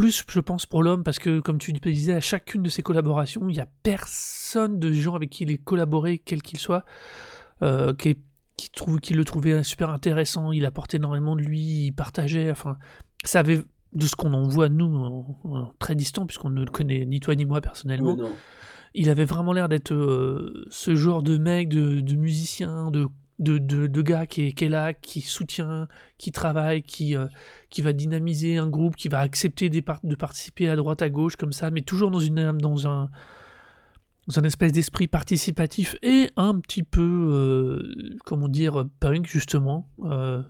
[0.00, 3.48] plus, je pense, pour l'homme, parce que, comme tu disais, à chacune de ses collaborations,
[3.50, 6.84] il n'y a personne de gens avec qui il est collaboré, quel qu'il soit,
[7.62, 8.16] euh, qui,
[8.70, 10.52] trouve, qui le trouvait super intéressant.
[10.52, 12.50] Il apportait énormément de lui, il partageait.
[12.50, 12.78] Enfin,
[13.24, 16.70] ça avait, de ce qu'on en voit, nous, en- en très distant, puisqu'on ne le
[16.70, 18.30] connaît ni toi ni moi personnellement, oui,
[18.94, 23.06] il avait vraiment l'air d'être euh, ce genre de mec, de, de musicien, de,
[23.40, 25.88] de, de, gars qui est, qui est là, qui soutient,
[26.18, 27.26] qui travaille, qui, euh,
[27.70, 29.80] qui va dynamiser un groupe, qui va accepter de
[30.14, 33.10] participer à droite, à gauche, comme ça, mais toujours dans, une, dans, un,
[34.28, 39.88] dans un espèce d'esprit participatif et un petit peu, euh, comment dire, punk, justement.
[40.04, 40.42] Euh,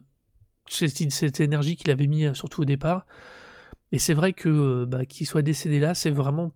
[0.69, 3.07] cette, cette énergie qu'il avait mis euh, surtout au départ.
[3.93, 6.53] Et c'est vrai que bah, qu'il soit décédé là, c'est vraiment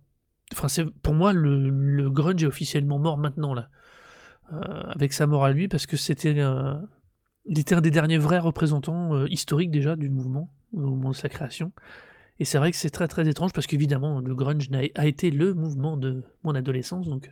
[0.53, 0.67] Enfin,
[1.01, 3.69] pour moi le, le grunge est officiellement mort maintenant là,
[4.49, 6.87] avec sa mort à lui parce que c'était un,
[7.45, 11.71] des derniers vrais représentants euh, historiques déjà du mouvement au moment de sa création.
[12.39, 15.53] Et c'est vrai que c'est très très étrange parce qu'évidemment le grunge a été le
[15.53, 17.31] mouvement de mon adolescence donc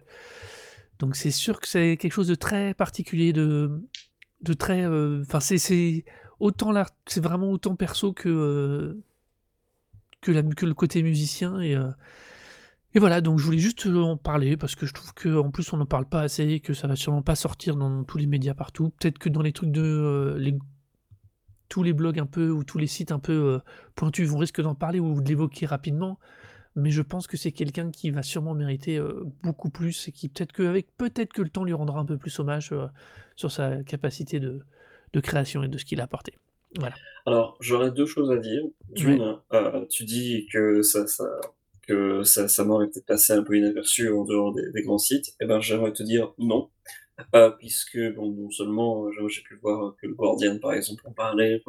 [0.99, 3.81] donc c'est sûr que c'est quelque chose de très particulier de
[4.41, 6.05] de très euh, enfin c'est c'est
[6.39, 6.71] autant
[7.05, 9.03] c'est vraiment autant perso que euh,
[10.21, 11.89] que, la, que le côté musicien et euh,
[12.95, 15.71] et voilà, donc je voulais juste euh, en parler parce que je trouve qu'en plus
[15.73, 18.27] on n'en parle pas assez et que ça va sûrement pas sortir dans tous les
[18.27, 18.91] médias partout.
[18.99, 19.81] Peut-être que dans les trucs de.
[19.81, 20.57] euh, les-
[21.69, 23.59] tous les blogs un peu ou tous les sites un peu euh,
[23.95, 26.19] pointus vont risquer d'en parler ou de l'évoquer rapidement.
[26.75, 30.29] Mais je pense que c'est quelqu'un qui va sûrement mériter euh, beaucoup plus et qui
[30.29, 32.73] peut-être que, avec, peut-être que le temps lui rendra un peu plus hommage
[33.35, 34.61] sur sa capacité de,
[35.13, 36.33] de création et de ce qu'il a apporté.
[36.77, 36.95] Voilà.
[37.25, 38.63] Alors, j'aurais deux choses à dire.
[38.91, 39.37] D'une,
[39.89, 41.25] tu dis que ça, ça,
[41.87, 45.35] que sa, sa mort peut-être passée un peu inaperçue en dehors des, grands sites.
[45.41, 46.69] Eh ben, j'aimerais te dire non.
[47.35, 51.11] Euh, puisque, bon, non seulement, euh, j'ai pu voir que le Guardian, par exemple, en
[51.11, 51.61] parlait,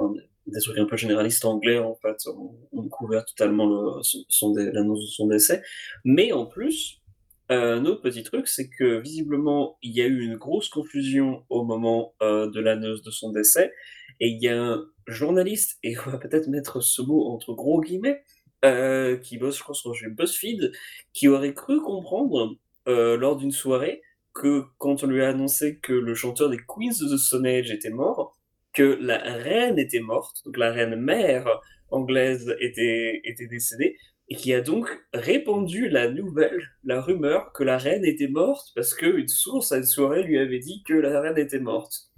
[0.47, 5.63] des, trucs un peu généralistes anglais, en fait, ont, couvert totalement l'annonce de son décès.
[6.05, 7.03] Mais en plus,
[7.51, 11.45] euh, un autre petit truc, c'est que visiblement, il y a eu une grosse confusion
[11.51, 13.73] au moment euh, de l'annonce de son décès.
[14.21, 17.81] Et il y a un journaliste, et on va peut-être mettre ce mot entre gros
[17.81, 18.23] guillemets,
[18.65, 20.73] euh, qui bosse, je sur chez BuzzFeed,
[21.13, 22.57] qui aurait cru comprendre
[22.89, 24.03] euh, lors d'une soirée
[24.33, 27.71] que quand on lui a annoncé que le chanteur des Queens of the Stone Age
[27.71, 28.39] était mort,
[28.73, 31.47] que la reine était morte, donc la reine mère
[31.91, 33.97] anglaise était, était décédée,
[34.29, 38.95] et qui a donc répandu la nouvelle, la rumeur que la reine était morte parce
[38.95, 42.09] qu'une source à une soirée lui avait dit que la reine était morte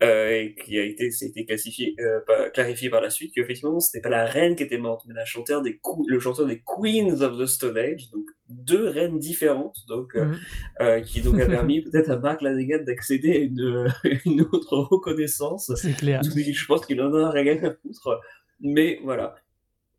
[0.00, 4.08] et qui a été, été classifié, euh, pas- clarifié par la suite qu'effectivement c'était pas
[4.10, 7.46] la reine qui était morte, mais la chanteur des le chanteur des Queens of the
[7.46, 10.38] Stone Age, donc deux reines différentes, donc euh, Mhm.
[10.80, 13.88] euh, qui donc a permis peut-être à Mark Lanegan d'accéder à une,
[14.26, 15.72] une autre reconnaissance.
[15.76, 16.20] C'est clair.
[16.22, 18.20] Je pense qu'il en a rien à foutre,
[18.60, 19.34] mais voilà.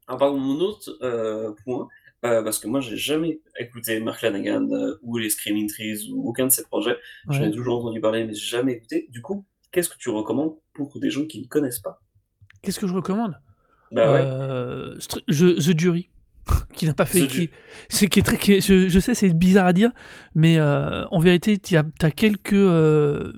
[0.07, 1.87] Alors par contre, mon autre euh, point,
[2.25, 6.27] euh, parce que moi j'ai jamais écouté Mark Lanegan euh, ou les Screaming Trees ou
[6.29, 6.97] aucun de ces projets,
[7.29, 9.07] j'en ai toujours entendu parler, mais j'ai jamais écouté.
[9.11, 12.01] Du coup, qu'est-ce que tu recommandes pour des gens qui ne connaissent pas?
[12.61, 13.35] Qu'est-ce que je recommande?
[13.91, 14.21] Bah ouais.
[14.23, 14.95] Euh,
[15.27, 16.09] je- The Jury,
[16.73, 17.27] qui n'a pas fait.
[17.27, 17.49] The Qui,
[17.89, 19.91] c'est qui est très, qui est- je, je sais, c'est bizarre à dire,
[20.33, 22.53] mais euh, en vérité, tu as, quelques.
[22.53, 23.31] euh,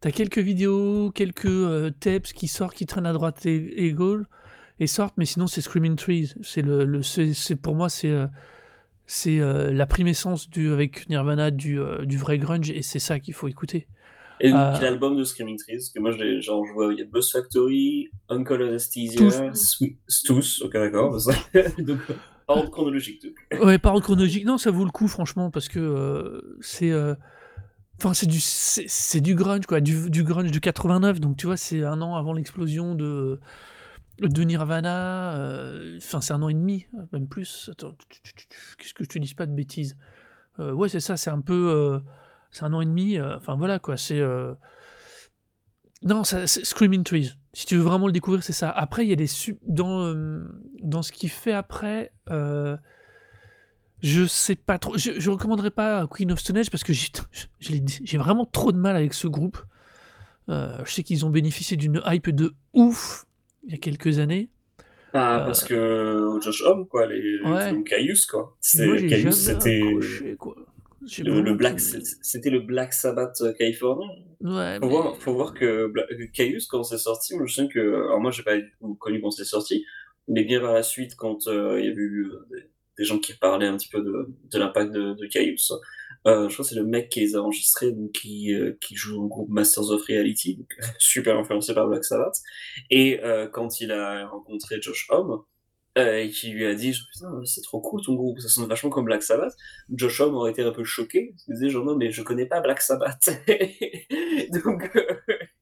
[0.00, 4.24] T'as quelques vidéos, quelques euh, tapes qui sortent, qui traînent à droite et, et gauche,
[4.78, 6.34] et sortent, mais sinon c'est Screaming Trees.
[6.42, 8.14] C'est le, le c'est, c'est- pour moi c'est
[9.06, 13.46] c'est la primescence du, avec Nirvana du, du vrai grunge et c'est ça qu'il faut
[13.48, 13.86] écouter.
[14.40, 17.02] Et donc, Euh, l'album de Screaming Trees, que moi, j'ai- genre, je vois, il y
[17.02, 19.52] a Buzz Factory, Uncle Anesthesia,
[20.08, 21.20] Stooth, ok, d'accord.
[21.20, 21.32] ça.
[21.78, 22.02] donc,
[22.48, 23.26] ordre chronologique.
[23.62, 26.90] Ouais, par ordre chronologique, non, ça vaut le coup, franchement, parce que euh, c'est.
[26.90, 27.14] euh,
[27.98, 31.46] Enfin, c'est du, c'est c'est du grunge, quoi, du, du grunge de 89, donc tu
[31.46, 33.40] vois, c'est un an avant l'explosion de,
[34.20, 35.38] de Nirvana,
[35.98, 37.70] enfin, c'est un an et demi, même plus.
[37.72, 37.94] Attends,
[38.78, 39.96] qu'est-ce que je te dise pas de bêtises?
[40.58, 42.00] Ouais, c'est ça, c'est un peu.
[42.56, 44.18] C'est un an et demi, euh, enfin, voilà, quoi, c'est.
[44.20, 44.54] euh,
[46.02, 47.32] Non, c'est Screaming Trees.
[47.52, 48.70] Si tu veux vraiment le découvrir, c'est ça.
[48.70, 49.26] Après, il y a des.
[49.26, 50.44] su- Dans, euh,
[50.82, 52.12] dans ce qu'il fait après.
[54.02, 54.96] je sais pas trop.
[54.98, 58.94] Je, je recommanderais pas Queen of Stone Age parce que j'ai vraiment trop de mal
[58.96, 59.58] avec ce groupe.
[60.48, 63.24] Euh, je sais qu'ils ont bénéficié d'une hype de ouf
[63.64, 64.48] il y a quelques années.
[65.12, 67.72] Ah, Euh, parce que Josh Homme, quoi, les, Ouais.
[67.72, 68.54] les Caius, quoi.
[68.60, 69.94] C'était,
[71.18, 74.08] le, Black, c'était le Black Sabbath euh, californien.
[74.40, 77.54] Ouais, Faut mais- voir, faut voir que Bla- que Caius, quand c'est sorti, moi, je
[77.54, 78.56] sais que, alors moi, j'ai pas
[78.98, 79.84] connu quand c'est sorti,
[80.28, 82.46] mais bien par la suite, quand euh, il y a eu euh,
[82.98, 85.72] des, gens qui parlaient un petit peu de, de l'impact de, de Caius,
[86.26, 88.96] euh, je crois que c'est le mec qui les a enregistrés, donc qui, euh, qui
[88.96, 92.34] joue au groupe Masters of Reality, donc, super influencé par Black Sabbath.
[92.90, 95.36] Et euh, quand il a rencontré Josh Homme, euh,
[95.96, 99.06] et qui lui a dit putain c'est trop cool ton groupe ça sonne vachement comme
[99.06, 99.54] Black Sabbath.
[99.90, 101.34] Josh Homme aurait été un peu choqué.
[101.48, 103.28] Il disait genre non mais je connais pas Black Sabbath.
[104.64, 105.06] Donc euh,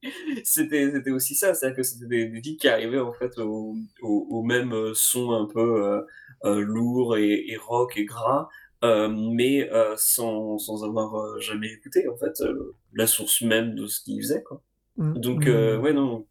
[0.43, 1.53] c'était c'était aussi ça.
[1.53, 4.73] C'est à dire que c'était des, des qui arrivaient en fait au, au, au même
[4.73, 6.01] euh, son un peu euh,
[6.45, 8.49] euh, lourd et, et rock et gras
[8.83, 13.73] euh, mais euh, sans, sans avoir euh, jamais écouté en fait euh, la source même
[13.75, 14.61] de ce qu'ils faisaient quoi.
[14.97, 15.49] Mm, donc mm.
[15.49, 16.25] euh, ouais non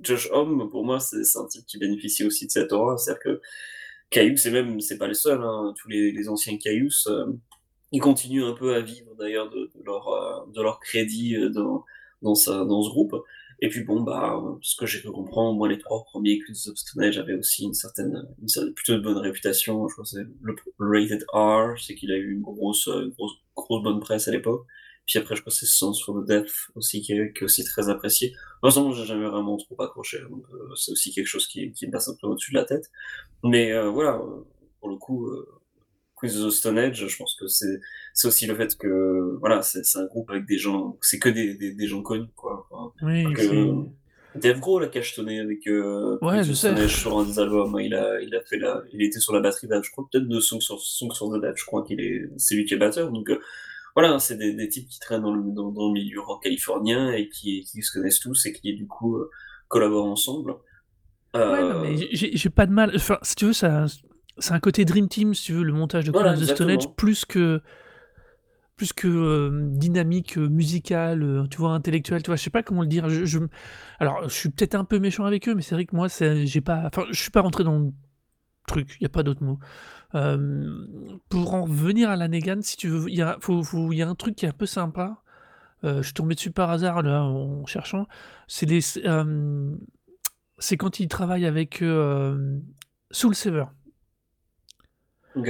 [0.00, 2.96] Josh Homme, pour moi, c'est un type qui bénéficie aussi de cette aura.
[2.96, 3.40] C'est-à-dire que
[4.10, 7.26] Caius, c'est même, c'est pas le seul, hein, tous les, anciens Caius, euh,
[7.92, 11.48] ils continuent un peu à vivre d'ailleurs de, de leur, euh, de leur crédit euh,
[11.48, 11.84] dans,
[12.22, 12.50] dans, ce
[12.90, 13.14] groupe.
[13.62, 16.78] Et puis bon, bah, ce que j'ai pu comprendre, moi, les trois premiers Queens of
[16.78, 19.86] Stone Age avaient aussi une certaine, une plutôt de bonne réputation.
[19.86, 23.10] Je crois que c'est le, le Rated R, c'est qu'il a eu une grosse, une
[23.10, 24.64] grosse, grosse bonne presse à l'époque.
[25.10, 27.44] Puis après, je crois que c'est Sons for the Deaf aussi, qui est, qui est
[27.44, 28.32] aussi très apprécié.
[28.62, 31.90] Heureusement, j'ai jamais vraiment trop accroché, donc euh, c'est aussi quelque chose qui, qui me
[31.90, 32.92] passe un peu au-dessus de la tête.
[33.42, 34.22] Mais euh, voilà,
[34.78, 35.48] pour le coup, euh,
[36.14, 37.80] Quiz of the Stone Age, je pense que c'est
[38.14, 41.54] c'est aussi le fait que voilà, c'est un groupe avec des gens, c'est que des,
[41.56, 42.68] des, des gens connus, quoi.
[42.70, 43.24] Enfin, Oui,
[44.36, 46.86] Dave Grohl a cachetonné avec euh, Ouais, je sais.
[46.86, 47.76] Sur un des albums.
[47.80, 50.38] Il a, il a fait la, il était sur la batterie, je crois peut-être de
[50.38, 53.10] Song sur, Song sur the Dead, je crois qu'il est, c'est lui qui est batteur.
[53.10, 53.28] Donc
[53.96, 57.12] voilà, c'est des, des types qui traînent dans le, dans, dans le milieu rock californien
[57.12, 59.30] et qui, qui se connaissent tous et qui du coup euh,
[59.68, 60.54] collaborent ensemble.
[61.36, 62.92] Euh, Ouais, non, mais j'ai pas de mal.
[62.94, 63.86] Enfin, si tu veux, ça,
[64.38, 66.54] c'est un côté Dream Team, si tu veux, le montage de Voilà, Queen of the
[66.54, 67.60] Stone Age, plus que
[68.76, 72.62] plus que euh, dynamique euh, musicale, euh, tu vois, intellectuelle, tu vois, je sais pas
[72.62, 73.10] comment le dire.
[73.10, 73.38] Je, je-
[73.98, 76.60] alors, je suis peut-être un peu méchant avec eux, mais c'est vrai que moi, j'ai
[76.62, 77.92] pas, enfin, je suis pas rentré dans
[78.66, 78.96] truc.
[79.00, 79.58] Il y a pas d'autre mot.
[80.14, 80.86] Euh,
[81.28, 83.96] pour en revenir à la Negan, si tu veux, il y a, faut, faut- il
[83.98, 85.22] y a un truc qui est un peu sympa.
[85.84, 88.06] Euh, je suis tombé dessus par hasard là en cherchant.
[88.48, 89.74] C'est les, euh,
[90.58, 91.82] c'est quand il travaille avec
[93.12, 93.64] Soul Saver.
[95.36, 95.48] ok.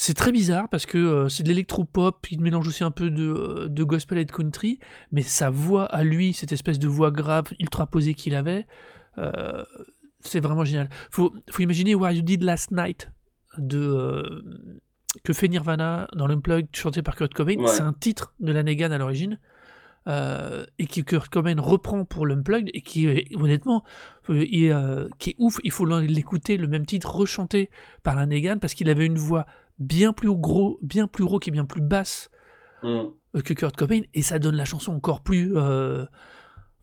[0.00, 3.82] C'est très bizarre parce que c'est de l'électropop, il mélange aussi un peu de, de
[3.84, 4.78] gospel et de country,
[5.10, 8.68] mais sa voix à lui, cette espèce de voix grave, ultra posée qu'il avait,
[10.20, 10.88] c'est vraiment génial.
[11.10, 13.10] Faut, faut imaginer Where You Did Last Night
[13.56, 14.42] de, euh,
[15.24, 17.56] que fait Nirvana dans l'Unplugged chanté par Kurt Cobain.
[17.58, 17.68] Ouais.
[17.68, 19.38] C'est un titre de la Negan à l'origine.
[20.08, 23.84] euh, et que Kurt Cobain reprend pour l'Unplugged et qui honnêtement
[24.30, 27.70] euh, est, euh, qui est ouf il faut l'écouter le même titre rechanté
[28.02, 29.46] par la Negan parce qu'il avait une voix
[29.78, 32.30] bien plus gros, bien plus rauque et bien plus basse
[32.84, 35.52] euh, que Kurt Cobain, et ça donne la chanson encore plus.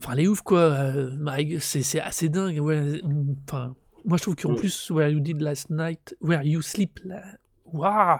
[0.01, 0.59] Enfin, elle est ouf, quoi.
[0.59, 2.59] euh, c'est assez dingue.
[2.59, 4.55] ouais, mm, Enfin, moi, je trouve qu'en Mm.
[4.57, 6.99] plus, Where You Did Last Night, Where You Sleep.
[7.65, 8.19] Waouh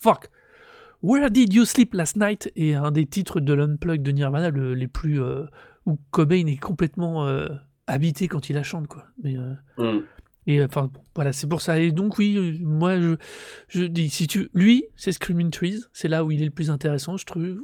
[0.00, 0.30] Fuck
[1.02, 4.74] Where Did You Sleep Last Night est un des titres de l'Unplug de Nirvana le-
[4.74, 5.20] les plus.
[5.22, 5.44] euh,
[5.84, 7.48] où Cobain est complètement euh,
[7.86, 9.04] habité quand il la chante, quoi.
[9.22, 9.36] Mais.
[9.36, 10.00] euh, Hmm.
[10.46, 11.78] et enfin, voilà, c'est pour ça.
[11.78, 13.14] Et donc, oui, moi, je,
[13.68, 14.48] je dis, si tu.
[14.54, 15.82] Lui, c'est Screaming Trees.
[15.92, 17.60] C'est là où il est le plus intéressant, je trouve.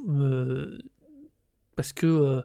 [1.77, 2.43] parce que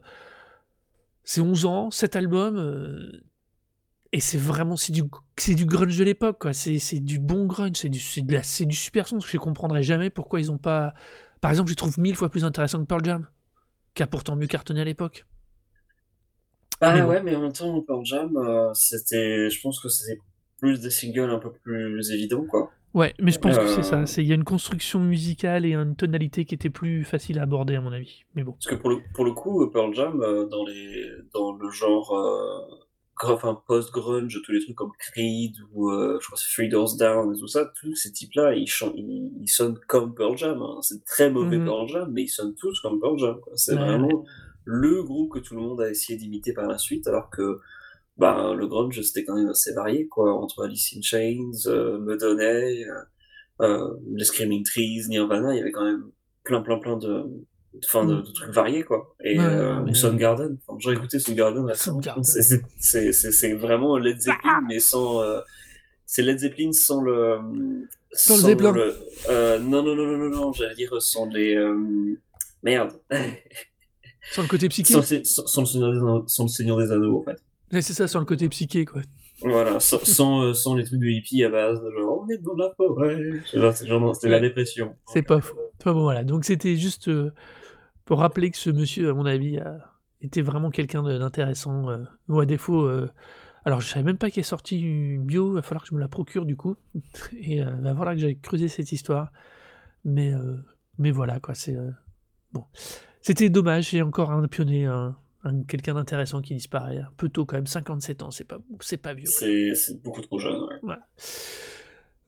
[1.28, 2.56] c'est 11 ans, cet album.
[2.58, 3.22] euh,
[4.12, 4.76] et c'est vraiment.
[4.76, 5.02] C'est du,
[5.38, 6.52] c'est du grunge de l'époque, quoi.
[6.54, 7.76] C'est c'est du bon grunge.
[7.76, 9.20] C'est du, c'est de la- c'est du super son.
[9.20, 10.94] Je ne comprendrai jamais pourquoi ils ont pas.
[11.40, 13.28] Par exemple, je trouve mille fois plus intéressant que Pearl Jam,
[13.94, 15.26] qui a pourtant mieux cartonné à l'époque.
[16.80, 17.06] Ah Mais bon.
[17.06, 20.18] ouais, mais en même temps, Pearl Jam, euh, c'était, je pense que c'était
[20.60, 22.72] plus des singles un peu plus évidents, quoi.
[22.94, 24.06] Ouais, mais je pense que c'est Euh.
[24.06, 24.20] ça.
[24.22, 27.76] Il y a une construction musicale et une tonalité qui était plus facile à aborder,
[27.76, 28.22] à mon avis.
[28.34, 28.52] Mais bon.
[28.52, 32.12] Parce que pour le, pour le coup, Pearl Jam, euh, dans, les, dans le genre
[32.16, 32.60] euh,
[33.20, 36.96] gr- enfin, post-grunge, tous les trucs comme Creed ou euh, je crois c'est Three Doors
[36.98, 38.66] Down et tout ça, tous ces types-là, ils,
[38.96, 40.60] ils, ils sonnent comme Pearl Jam.
[40.62, 40.78] hein.
[40.80, 41.66] C'est très mauvais Mhm.
[41.66, 43.36] Pearl Jam, mais ils sonnent tous comme Pearl Jam.
[43.54, 44.24] C'est Ouais, vraiment
[44.64, 47.60] le groupe que tout le monde a essayé d'imiter par la suite, alors que
[48.18, 52.84] bah, le grunge, c'était quand même assez varié, quoi, entre Alice in Chains, euh, euh,
[53.60, 56.04] euh, les Screaming Trees, Nirvana, il y avait quand même
[56.44, 57.24] plein, plein, plein de,
[57.84, 59.14] enfin, de, de trucs variés, quoi.
[59.22, 60.58] Et Ouais, euh, Soundgarden.
[60.66, 61.66] Enfin, j'ai écouté Soundgarden.
[62.80, 65.22] C'est- vraiment Led Zeppelin, mais sans.
[65.22, 65.40] euh,
[66.06, 67.38] c'est Led Zeppelin sans le.
[68.12, 68.72] Sans le Zeppelin.
[68.72, 68.96] le-
[69.28, 71.54] euh, non, non, non, non, non, non, j'allais dire sans les.
[72.62, 72.92] merde.
[74.32, 74.94] Sans le côté psyché.
[74.94, 77.38] sans, le- sans- sans le Seigneur des Anneaux- sans le Seigneur des Anneaux, en fait.
[77.70, 79.02] C'est ça, sans le côté psyché, quoi.
[79.42, 82.38] Voilà, sans, sans, euh, sans les trucs de hippie à base de genre on est
[82.38, 83.18] dans la forêt.
[84.14, 84.96] C'était la dépression.
[85.06, 85.56] C'est pas faux.
[85.80, 86.24] Enfin, bon, voilà.
[86.24, 87.32] Donc c'était juste euh,
[88.04, 89.78] pour rappeler que ce monsieur, à mon avis, a-
[90.22, 91.88] était vraiment quelqu'un d'intéressant.
[91.90, 91.98] euh,
[92.28, 92.82] ou à défaut.
[92.82, 93.08] euh,
[93.64, 95.52] Alors, je savais même pas qu'il est sorti une bio.
[95.52, 96.74] Il va falloir que je me la procure du coup.
[97.40, 99.30] Et euh, va falloir que j'aille creuser cette histoire.
[100.04, 100.56] Mais, euh,
[100.98, 101.54] mais voilà, quoi.
[101.54, 101.90] C'est euh,
[102.52, 102.64] bon.
[103.20, 103.90] C'était dommage.
[103.90, 105.16] J'ai encore un pionnier, un-
[105.66, 106.98] quelqu'un d'intéressant qui disparaît.
[106.98, 107.66] Un peu tôt quand même.
[107.66, 109.26] 57 ans, c'est pas, c'est pas vieux.
[109.26, 110.60] C'est beaucoup trop jeune.
[110.82, 110.96] ouais.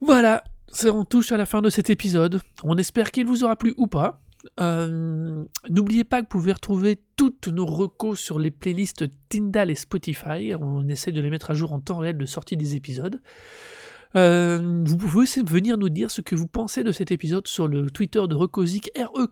[0.00, 2.40] Voilà, ça, on touche à la fin de cet épisode.
[2.64, 4.22] On espère qu'il vous aura plu ou pas.
[4.60, 9.74] Euh, N'oubliez pas que vous pouvez retrouver toutes nos recos sur les playlists Tyndall et
[9.74, 10.54] Spotify.
[10.58, 13.20] On essaie de les mettre à jour en temps réel de sortie des épisodes.
[14.16, 17.68] Euh, vous pouvez aussi venir nous dire ce que vous pensez de cet épisode sur
[17.68, 19.26] le Twitter de Recosic, r e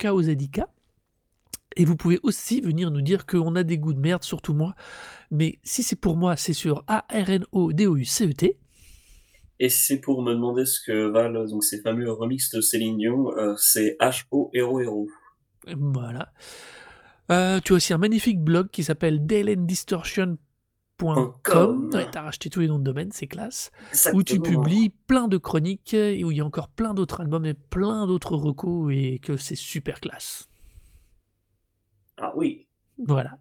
[1.78, 4.74] Et vous pouvez aussi venir nous dire qu'on a des goûts de merde, surtout moi.
[5.30, 8.58] Mais si c'est pour moi, c'est sur A-R-N-O-D-O-U-C-E-T.
[9.60, 13.32] Et c'est pour me demander ce que valent donc ces fameux remixes de Céline Dion,
[13.36, 15.08] euh, c'est H-O Hero Hero.
[15.76, 16.32] Voilà.
[17.30, 20.38] Euh, tu as aussi un magnifique blog qui s'appelle dailendistortion.com.
[21.44, 21.90] Com.
[21.94, 23.70] Ouais, t'as racheté tous les noms de domaine, c'est classe.
[24.14, 27.46] Où tu publies plein de chroniques, et où il y a encore plein d'autres albums
[27.46, 30.48] et plein d'autres recos, et que c'est super classe.
[32.20, 32.66] Ah oui.
[33.06, 33.38] Voilà.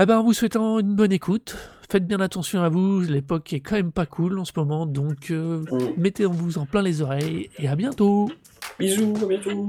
[0.00, 1.56] Eh ben, en vous souhaitant une bonne écoute,
[1.90, 5.30] faites bien attention à vous, l'époque est quand même pas cool en ce moment, donc
[5.30, 6.00] euh, Mm.
[6.00, 8.28] mettez-vous en plein les oreilles, et à bientôt
[8.78, 9.66] Bisous, à bientôt.